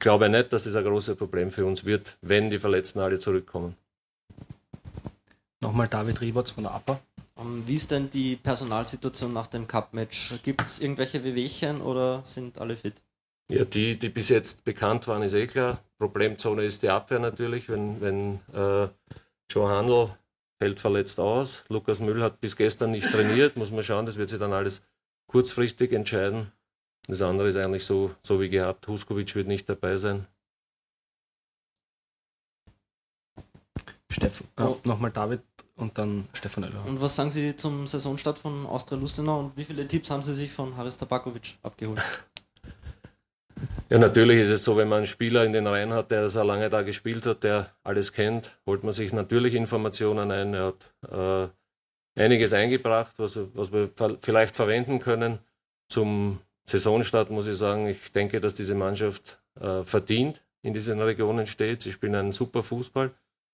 glaube 0.00 0.28
nicht, 0.28 0.52
dass 0.52 0.66
es 0.66 0.74
ein 0.74 0.82
großes 0.82 1.14
Problem 1.14 1.52
für 1.52 1.64
uns 1.64 1.84
wird, 1.84 2.18
wenn 2.22 2.50
die 2.50 2.58
Verletzten 2.58 2.98
alle 2.98 3.20
zurückkommen. 3.20 3.76
Nochmal 5.60 5.86
David 5.86 6.20
Rieberts 6.20 6.50
von 6.50 6.64
der 6.64 6.72
APA. 6.72 7.00
Um, 7.36 7.58
ähm, 7.58 7.68
wie 7.68 7.76
ist 7.76 7.92
denn 7.92 8.10
die 8.10 8.34
Personalsituation 8.34 9.32
nach 9.32 9.46
dem 9.46 9.68
Cup-Match? 9.68 10.42
Gibt 10.42 10.62
es 10.62 10.80
irgendwelche 10.80 11.22
Wehwehchen 11.22 11.80
oder 11.80 12.24
sind 12.24 12.58
alle 12.58 12.74
fit? 12.74 12.94
Ja, 13.48 13.64
die, 13.64 13.96
die 13.96 14.08
bis 14.08 14.28
jetzt 14.28 14.64
bekannt 14.64 15.06
waren, 15.06 15.22
ist 15.22 15.34
eh 15.34 15.46
klar. 15.46 15.78
Problemzone 15.98 16.64
ist 16.64 16.82
die 16.82 16.88
Abwehr 16.88 17.20
natürlich, 17.20 17.68
wenn, 17.68 18.00
wenn 18.00 18.40
äh, 18.52 18.88
Joe 19.48 19.68
Handel 19.68 20.08
fällt 20.58 20.80
verletzt 20.80 21.20
aus. 21.20 21.62
Lukas 21.68 22.00
Müll 22.00 22.24
hat 22.24 22.40
bis 22.40 22.56
gestern 22.56 22.90
nicht 22.90 23.08
trainiert, 23.08 23.56
muss 23.56 23.70
man 23.70 23.84
schauen, 23.84 24.06
das 24.06 24.16
wird 24.16 24.30
sich 24.30 24.40
dann 24.40 24.52
alles 24.52 24.82
kurzfristig 25.30 25.92
entscheiden. 25.92 26.50
Das 27.06 27.22
andere 27.22 27.48
ist 27.48 27.56
eigentlich 27.56 27.84
so, 27.84 28.10
so 28.20 28.40
wie 28.40 28.48
gehabt. 28.48 28.88
Huskovic 28.88 29.32
wird 29.36 29.46
nicht 29.46 29.68
dabei 29.68 29.96
sein. 29.96 30.26
Steffen, 34.10 34.48
äh, 34.56 34.64
nochmal 34.82 35.12
David 35.12 35.40
und 35.76 35.96
dann 35.96 36.28
Stefan 36.32 36.64
Oeller. 36.64 36.84
Und 36.84 37.00
was 37.00 37.14
sagen 37.14 37.30
Sie 37.30 37.54
zum 37.54 37.86
Saisonstart 37.86 38.38
von 38.38 38.66
Austria 38.66 38.98
Lustenau 38.98 39.38
und 39.38 39.56
wie 39.56 39.62
viele 39.62 39.86
Tipps 39.86 40.10
haben 40.10 40.22
Sie 40.22 40.34
sich 40.34 40.50
von 40.50 40.76
Haris 40.76 40.96
Tabakovic 40.96 41.58
abgeholt? 41.62 42.02
Ja, 43.88 43.98
natürlich 43.98 44.40
ist 44.40 44.48
es 44.48 44.64
so, 44.64 44.76
wenn 44.76 44.88
man 44.88 44.98
einen 44.98 45.06
Spieler 45.06 45.44
in 45.44 45.52
den 45.52 45.68
Reihen 45.68 45.92
hat, 45.92 46.10
der 46.10 46.28
so 46.28 46.42
lange 46.42 46.70
da 46.70 46.82
gespielt 46.82 47.24
hat, 47.24 47.44
der 47.44 47.72
alles 47.84 48.12
kennt, 48.12 48.58
holt 48.66 48.82
man 48.82 48.92
sich 48.92 49.12
natürlich 49.12 49.54
Informationen 49.54 50.32
ein. 50.32 50.54
Er 50.54 50.66
hat 50.66 51.48
äh, 51.48 51.52
einiges 52.14 52.52
eingebracht, 52.52 53.14
was, 53.18 53.38
was 53.54 53.72
wir 53.72 53.90
vielleicht 54.20 54.56
verwenden 54.56 54.98
können. 54.98 55.38
Zum 55.88 56.40
Saisonstart 56.66 57.30
muss 57.30 57.46
ich 57.46 57.56
sagen, 57.56 57.86
ich 57.86 58.12
denke, 58.12 58.40
dass 58.40 58.54
diese 58.54 58.74
Mannschaft 58.74 59.40
äh, 59.60 59.82
verdient 59.82 60.42
in 60.62 60.74
diesen 60.74 61.00
Regionen 61.00 61.46
steht. 61.46 61.82
Sie 61.82 61.92
spielen 61.92 62.14
einen 62.14 62.32
super 62.32 62.62
Fußball. 62.62 63.12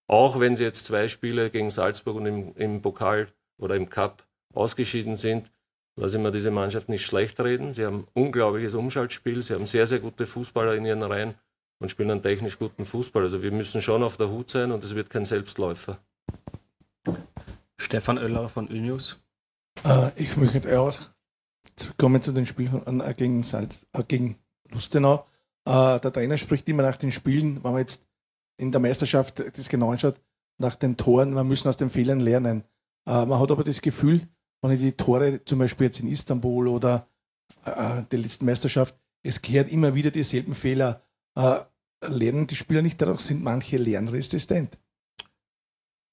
Auch 0.09 0.39
wenn 0.39 0.57
sie 0.57 0.65
jetzt 0.65 0.87
zwei 0.87 1.09
Spiele 1.09 1.51
gegen 1.51 1.71
Salzburg 1.71 2.17
und 2.17 2.27
im, 2.27 2.55
im 2.57 2.83
Pokal 2.83 3.29
oder 3.59 3.75
im 3.75 3.89
Cup 3.89 4.25
ausgeschieden 4.53 5.17
sind, 5.17 5.51
lasse 5.97 6.19
ich 6.19 6.23
mir 6.23 6.31
diese 6.31 6.51
Mannschaft 6.51 6.89
nicht 6.89 7.05
schlecht 7.05 7.41
reden. 7.41 7.73
Sie 7.73 7.85
haben 7.85 8.07
unglaubliches 8.15 8.75
Umschaltspiel, 8.75 9.43
sie 9.43 9.55
haben 9.55 9.67
sehr, 9.67 9.87
sehr 9.87 9.99
gute 9.99 10.27
Fußballer 10.27 10.75
in 10.75 10.85
ihren 10.85 11.03
Reihen 11.03 11.35
und 11.79 11.91
spielen 11.91 12.11
einen 12.11 12.23
technisch 12.23 12.59
guten 12.59 12.85
Fußball. 12.85 13.23
Also 13.23 13.43
wir 13.43 13.51
müssen 13.51 13.83
schon 13.83 14.03
auf 14.03 14.17
der 14.17 14.31
Hut 14.31 14.51
sein 14.51 14.71
und 14.73 14.85
es 14.85 14.95
wird 14.95 15.11
kein 15.11 15.25
Selbstläufer. 15.25 15.99
Stefan 17.87 18.19
Oeller 18.19 18.49
von 18.49 18.69
Ülnius. 18.69 19.17
Äh, 19.85 20.11
ich 20.17 20.37
möchte 20.37 20.81
auch 20.81 20.99
zurückkommen 21.77 22.21
zu 22.21 22.33
den 22.33 22.45
Spielen 22.45 23.01
äh, 23.01 23.15
gegen, 23.15 23.43
äh, 23.43 24.03
gegen 24.09 24.39
Lustenau. 24.73 25.25
Äh, 25.65 26.01
der 26.01 26.13
Trainer 26.13 26.37
spricht 26.37 26.69
immer 26.69 26.83
nach 26.83 26.97
den 26.97 27.13
Spielen, 27.13 27.63
wenn 27.63 27.71
man 27.71 27.81
jetzt 27.81 28.05
in 28.57 28.73
der 28.73 28.81
Meisterschaft 28.81 29.39
das 29.57 29.69
genau 29.69 29.93
anschaut, 29.93 30.21
nach 30.59 30.75
den 30.75 30.97
Toren, 30.97 31.33
man 31.33 31.47
müssen 31.47 31.69
aus 31.69 31.77
den 31.77 31.89
Fehlern 31.89 32.19
lernen. 32.19 32.65
Äh, 33.07 33.25
man 33.25 33.39
hat 33.39 33.53
aber 33.53 33.63
das 33.63 33.81
Gefühl, 33.81 34.27
wenn 34.63 34.73
ich 34.73 34.81
die 34.81 34.93
Tore 34.93 35.45
zum 35.45 35.61
Beispiel 35.61 35.87
jetzt 35.87 36.01
in 36.01 36.09
Istanbul 36.09 36.67
oder 36.67 37.07
äh, 37.65 38.03
der 38.11 38.19
letzten 38.19 38.47
Meisterschaft, 38.47 38.97
es 39.23 39.41
kehrt 39.43 39.71
immer 39.71 39.95
wieder 39.95 40.11
dieselben 40.11 40.55
Fehler. 40.55 41.03
Lernen 42.01 42.47
die 42.47 42.57
Spieler 42.57 42.81
nicht 42.83 43.01
dadurch, 43.03 43.21
sind 43.21 43.43
manche 43.43 43.77
lernresistent? 43.77 44.79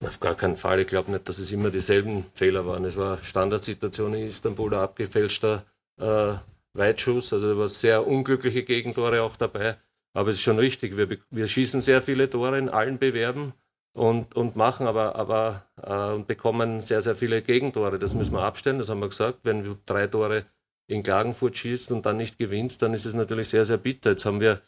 Auf 0.05 0.19
gar 0.19 0.35
keinen 0.35 0.57
Fall. 0.57 0.79
Ich 0.79 0.87
glaube 0.87 1.11
nicht, 1.11 1.27
dass 1.27 1.37
es 1.37 1.51
immer 1.51 1.69
dieselben 1.69 2.25
Fehler 2.33 2.65
waren. 2.65 2.85
Es 2.85 2.97
war 2.97 3.23
Standardsituation 3.23 4.13
in 4.13 4.27
Istanbul, 4.27 4.69
der 4.69 4.79
abgefälschter 4.79 5.63
äh, 5.99 6.33
Weitschuss. 6.73 7.31
Also 7.31 7.53
da 7.53 7.57
war 7.57 7.67
sehr 7.67 8.05
unglückliche 8.05 8.63
Gegentore 8.63 9.21
auch 9.21 9.37
dabei. 9.37 9.77
Aber 10.13 10.29
es 10.29 10.35
ist 10.37 10.41
schon 10.41 10.59
richtig. 10.59 10.97
Wir, 10.97 11.17
wir 11.29 11.47
schießen 11.47 11.81
sehr 11.81 12.01
viele 12.01 12.29
Tore 12.29 12.57
in 12.57 12.69
allen 12.69 12.99
Bewerben 12.99 13.53
und, 13.93 14.35
und 14.35 14.55
machen 14.55 14.87
aber, 14.87 15.15
aber 15.15 15.65
äh, 15.81 16.21
bekommen 16.21 16.81
sehr, 16.81 17.01
sehr 17.01 17.15
viele 17.15 17.41
Gegentore. 17.41 17.99
Das 17.99 18.13
müssen 18.13 18.33
wir 18.33 18.43
abstellen, 18.43 18.79
das 18.79 18.89
haben 18.89 18.99
wir 18.99 19.09
gesagt. 19.09 19.39
Wenn 19.43 19.63
du 19.63 19.77
drei 19.85 20.07
Tore 20.07 20.45
in 20.87 21.03
Klagenfurt 21.03 21.57
schießt 21.57 21.91
und 21.91 22.05
dann 22.05 22.17
nicht 22.17 22.37
gewinnst, 22.37 22.81
dann 22.81 22.93
ist 22.93 23.05
es 23.05 23.13
natürlich 23.13 23.49
sehr, 23.49 23.65
sehr 23.65 23.77
bitter. 23.77 24.11
Jetzt 24.11 24.25
haben 24.25 24.41
wir 24.41 24.61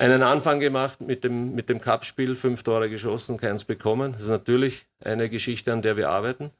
einen 0.00 0.22
Anfang 0.22 0.60
gemacht 0.60 1.00
mit 1.00 1.24
dem, 1.24 1.54
mit 1.54 1.68
dem 1.68 1.80
Cup-Spiel, 1.80 2.36
fünf 2.36 2.62
Tore 2.62 2.88
geschossen, 2.90 3.36
keins 3.36 3.64
bekommen. 3.64 4.12
Das 4.12 4.22
ist 4.22 4.28
natürlich 4.28 4.86
eine 5.04 5.28
Geschichte, 5.28 5.72
an 5.72 5.82
der 5.82 5.96
wir 5.96 6.10
arbeiten. 6.10 6.50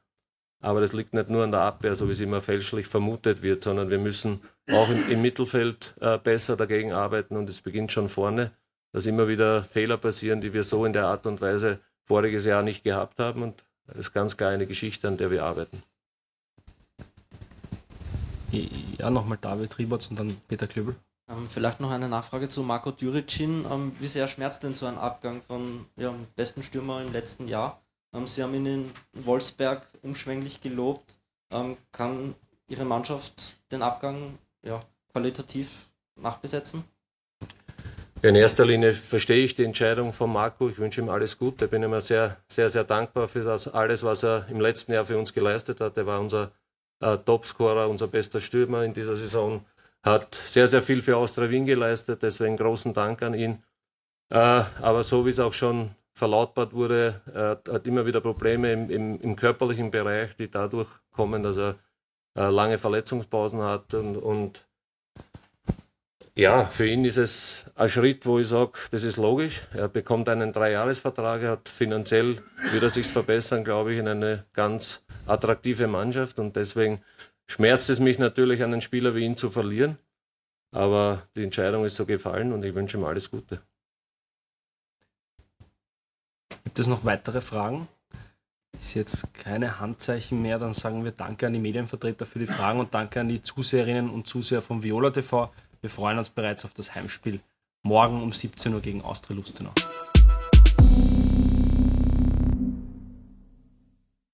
Aber 0.63 0.79
das 0.79 0.93
liegt 0.93 1.13
nicht 1.13 1.29
nur 1.29 1.43
an 1.43 1.51
der 1.51 1.61
Abwehr, 1.61 1.95
so 1.95 2.07
wie 2.07 2.11
es 2.11 2.21
immer 2.21 2.41
fälschlich 2.41 2.85
vermutet 2.85 3.41
wird, 3.41 3.63
sondern 3.63 3.89
wir 3.89 3.97
müssen 3.97 4.41
auch 4.71 4.89
im, 4.89 5.09
im 5.09 5.21
Mittelfeld 5.21 5.95
äh, 5.99 6.19
besser 6.19 6.55
dagegen 6.55 6.93
arbeiten 6.93 7.35
und 7.35 7.49
es 7.49 7.61
beginnt 7.61 7.91
schon 7.91 8.09
vorne 8.09 8.51
dass 8.91 9.05
immer 9.05 9.27
wieder 9.27 9.63
Fehler 9.63 9.97
passieren, 9.97 10.41
die 10.41 10.53
wir 10.53 10.63
so 10.63 10.85
in 10.85 10.93
der 10.93 11.07
Art 11.07 11.25
und 11.25 11.41
Weise 11.41 11.79
voriges 12.03 12.45
Jahr 12.45 12.61
nicht 12.61 12.83
gehabt 12.83 13.19
haben. 13.19 13.41
Und 13.41 13.63
das 13.87 13.97
ist 13.97 14.13
ganz 14.13 14.37
klar 14.37 14.51
eine 14.51 14.67
Geschichte, 14.67 15.07
an 15.07 15.17
der 15.17 15.31
wir 15.31 15.43
arbeiten. 15.43 15.83
Ja, 18.51 19.09
nochmal 19.09 19.37
David 19.39 19.77
Rieberts 19.77 20.07
und 20.07 20.19
dann 20.19 20.35
Peter 20.47 20.67
Klöbel. 20.67 20.95
Ähm, 21.31 21.47
vielleicht 21.47 21.79
noch 21.79 21.91
eine 21.91 22.09
Nachfrage 22.09 22.49
zu 22.49 22.63
Marco 22.63 22.91
Düricin. 22.91 23.65
Ähm, 23.69 23.95
wie 23.99 24.07
sehr 24.07 24.27
schmerzt 24.27 24.63
denn 24.63 24.73
so 24.73 24.85
ein 24.85 24.97
Abgang 24.97 25.41
von 25.41 25.85
ja, 25.95 26.13
besten 26.35 26.63
Stürmer 26.63 27.01
im 27.01 27.11
letzten 27.13 27.47
Jahr? 27.47 27.81
Ähm, 28.13 28.27
Sie 28.27 28.43
haben 28.43 28.53
ihn 28.53 28.65
in 28.65 28.91
Wolfsberg 29.13 29.87
umschwänglich 30.01 30.61
gelobt. 30.61 31.19
Ähm, 31.51 31.77
kann 31.91 32.35
Ihre 32.67 32.85
Mannschaft 32.85 33.55
den 33.71 33.81
Abgang 33.81 34.37
ja, 34.63 34.81
qualitativ 35.11 35.91
nachbesetzen? 36.15 36.83
In 38.23 38.35
erster 38.35 38.65
Linie 38.65 38.93
verstehe 38.93 39.43
ich 39.43 39.55
die 39.55 39.63
Entscheidung 39.63 40.13
von 40.13 40.31
Marco. 40.31 40.69
Ich 40.69 40.77
wünsche 40.77 41.01
ihm 41.01 41.09
alles 41.09 41.37
Gute. 41.37 41.65
Ich 41.65 41.71
bin 41.71 41.81
ihm 41.81 41.99
sehr, 42.01 42.37
sehr, 42.47 42.69
sehr 42.69 42.83
dankbar 42.83 43.27
für 43.27 43.43
das 43.43 43.67
alles, 43.67 44.03
was 44.03 44.23
er 44.23 44.47
im 44.49 44.59
letzten 44.59 44.93
Jahr 44.93 45.05
für 45.05 45.17
uns 45.17 45.33
geleistet 45.33 45.79
hat. 45.81 45.97
Er 45.97 46.05
war 46.05 46.19
unser 46.19 46.51
äh, 46.99 47.17
Topscorer, 47.17 47.89
unser 47.89 48.07
bester 48.07 48.39
Stürmer 48.39 48.83
in 48.83 48.93
dieser 48.93 49.15
Saison. 49.15 49.65
Hat 50.03 50.35
sehr, 50.35 50.67
sehr 50.67 50.81
viel 50.81 51.01
für 51.01 51.17
Austria 51.17 51.49
Wien 51.49 51.65
geleistet. 51.65 52.23
Deswegen 52.23 52.57
großen 52.57 52.93
Dank 52.93 53.21
an 53.21 53.33
ihn. 53.33 53.63
Äh, 54.29 54.63
aber 54.81 55.03
so 55.03 55.25
wie 55.25 55.29
es 55.29 55.39
auch 55.39 55.53
schon 55.53 55.91
verlautbart 56.13 56.73
wurde, 56.73 57.21
er 57.33 57.61
hat 57.73 57.87
immer 57.87 58.05
wieder 58.05 58.21
Probleme 58.21 58.71
im, 58.71 58.89
im, 58.89 59.21
im 59.21 59.35
körperlichen 59.35 59.91
Bereich, 59.91 60.35
die 60.35 60.49
dadurch 60.49 60.89
kommen, 61.11 61.43
dass 61.43 61.57
er 61.57 61.75
äh, 62.35 62.49
lange 62.49 62.77
Verletzungspausen 62.77 63.61
hat 63.61 63.93
und, 63.93 64.17
und 64.17 64.65
ja, 66.33 66.65
für 66.65 66.87
ihn 66.87 67.03
ist 67.03 67.17
es 67.17 67.65
ein 67.75 67.89
Schritt, 67.89 68.25
wo 68.25 68.39
ich 68.39 68.47
sage, 68.47 68.71
das 68.91 69.03
ist 69.03 69.17
logisch. 69.17 69.63
Er 69.73 69.89
bekommt 69.89 70.29
einen 70.29 70.53
Dreijahresvertrag, 70.53 71.41
er 71.41 71.51
hat 71.51 71.67
finanziell, 71.67 72.37
wird 72.71 72.83
er 72.83 72.89
sich 72.89 73.07
verbessern, 73.07 73.65
glaube 73.65 73.93
ich, 73.93 73.99
in 73.99 74.07
eine 74.07 74.45
ganz 74.53 75.03
attraktive 75.27 75.87
Mannschaft 75.87 76.39
und 76.39 76.55
deswegen 76.55 77.01
schmerzt 77.47 77.89
es 77.89 77.99
mich 77.99 78.19
natürlich, 78.19 78.63
einen 78.63 78.81
Spieler 78.81 79.15
wie 79.15 79.25
ihn 79.25 79.37
zu 79.37 79.49
verlieren. 79.49 79.97
Aber 80.71 81.23
die 81.35 81.43
Entscheidung 81.43 81.85
ist 81.85 81.95
so 81.95 82.05
gefallen 82.05 82.53
und 82.53 82.63
ich 82.63 82.73
wünsche 82.73 82.97
ihm 82.97 83.03
alles 83.03 83.29
Gute. 83.29 83.61
Gibt 86.63 86.79
es 86.79 86.87
noch 86.87 87.03
weitere 87.03 87.41
Fragen? 87.41 87.87
Ist 88.79 88.93
jetzt 88.93 89.33
keine 89.33 89.79
Handzeichen 89.79 90.41
mehr, 90.41 90.57
dann 90.57 90.73
sagen 90.73 91.03
wir 91.03 91.11
Danke 91.11 91.47
an 91.47 91.53
die 91.53 91.59
Medienvertreter 91.59 92.25
für 92.25 92.39
die 92.39 92.47
Fragen 92.47 92.79
und 92.79 92.93
Danke 92.93 93.19
an 93.19 93.27
die 93.27 93.41
Zuseherinnen 93.41 94.09
und 94.09 94.27
Zuseher 94.27 94.61
von 94.61 94.81
Viola 94.81 95.09
TV. 95.11 95.51
Wir 95.81 95.89
freuen 95.89 96.17
uns 96.17 96.29
bereits 96.29 96.63
auf 96.63 96.73
das 96.73 96.95
Heimspiel 96.95 97.41
morgen 97.83 98.21
um 98.21 98.31
17 98.31 98.73
Uhr 98.73 98.81
gegen 98.81 99.01
Austria 99.01 99.35
Lustenau. 99.35 99.73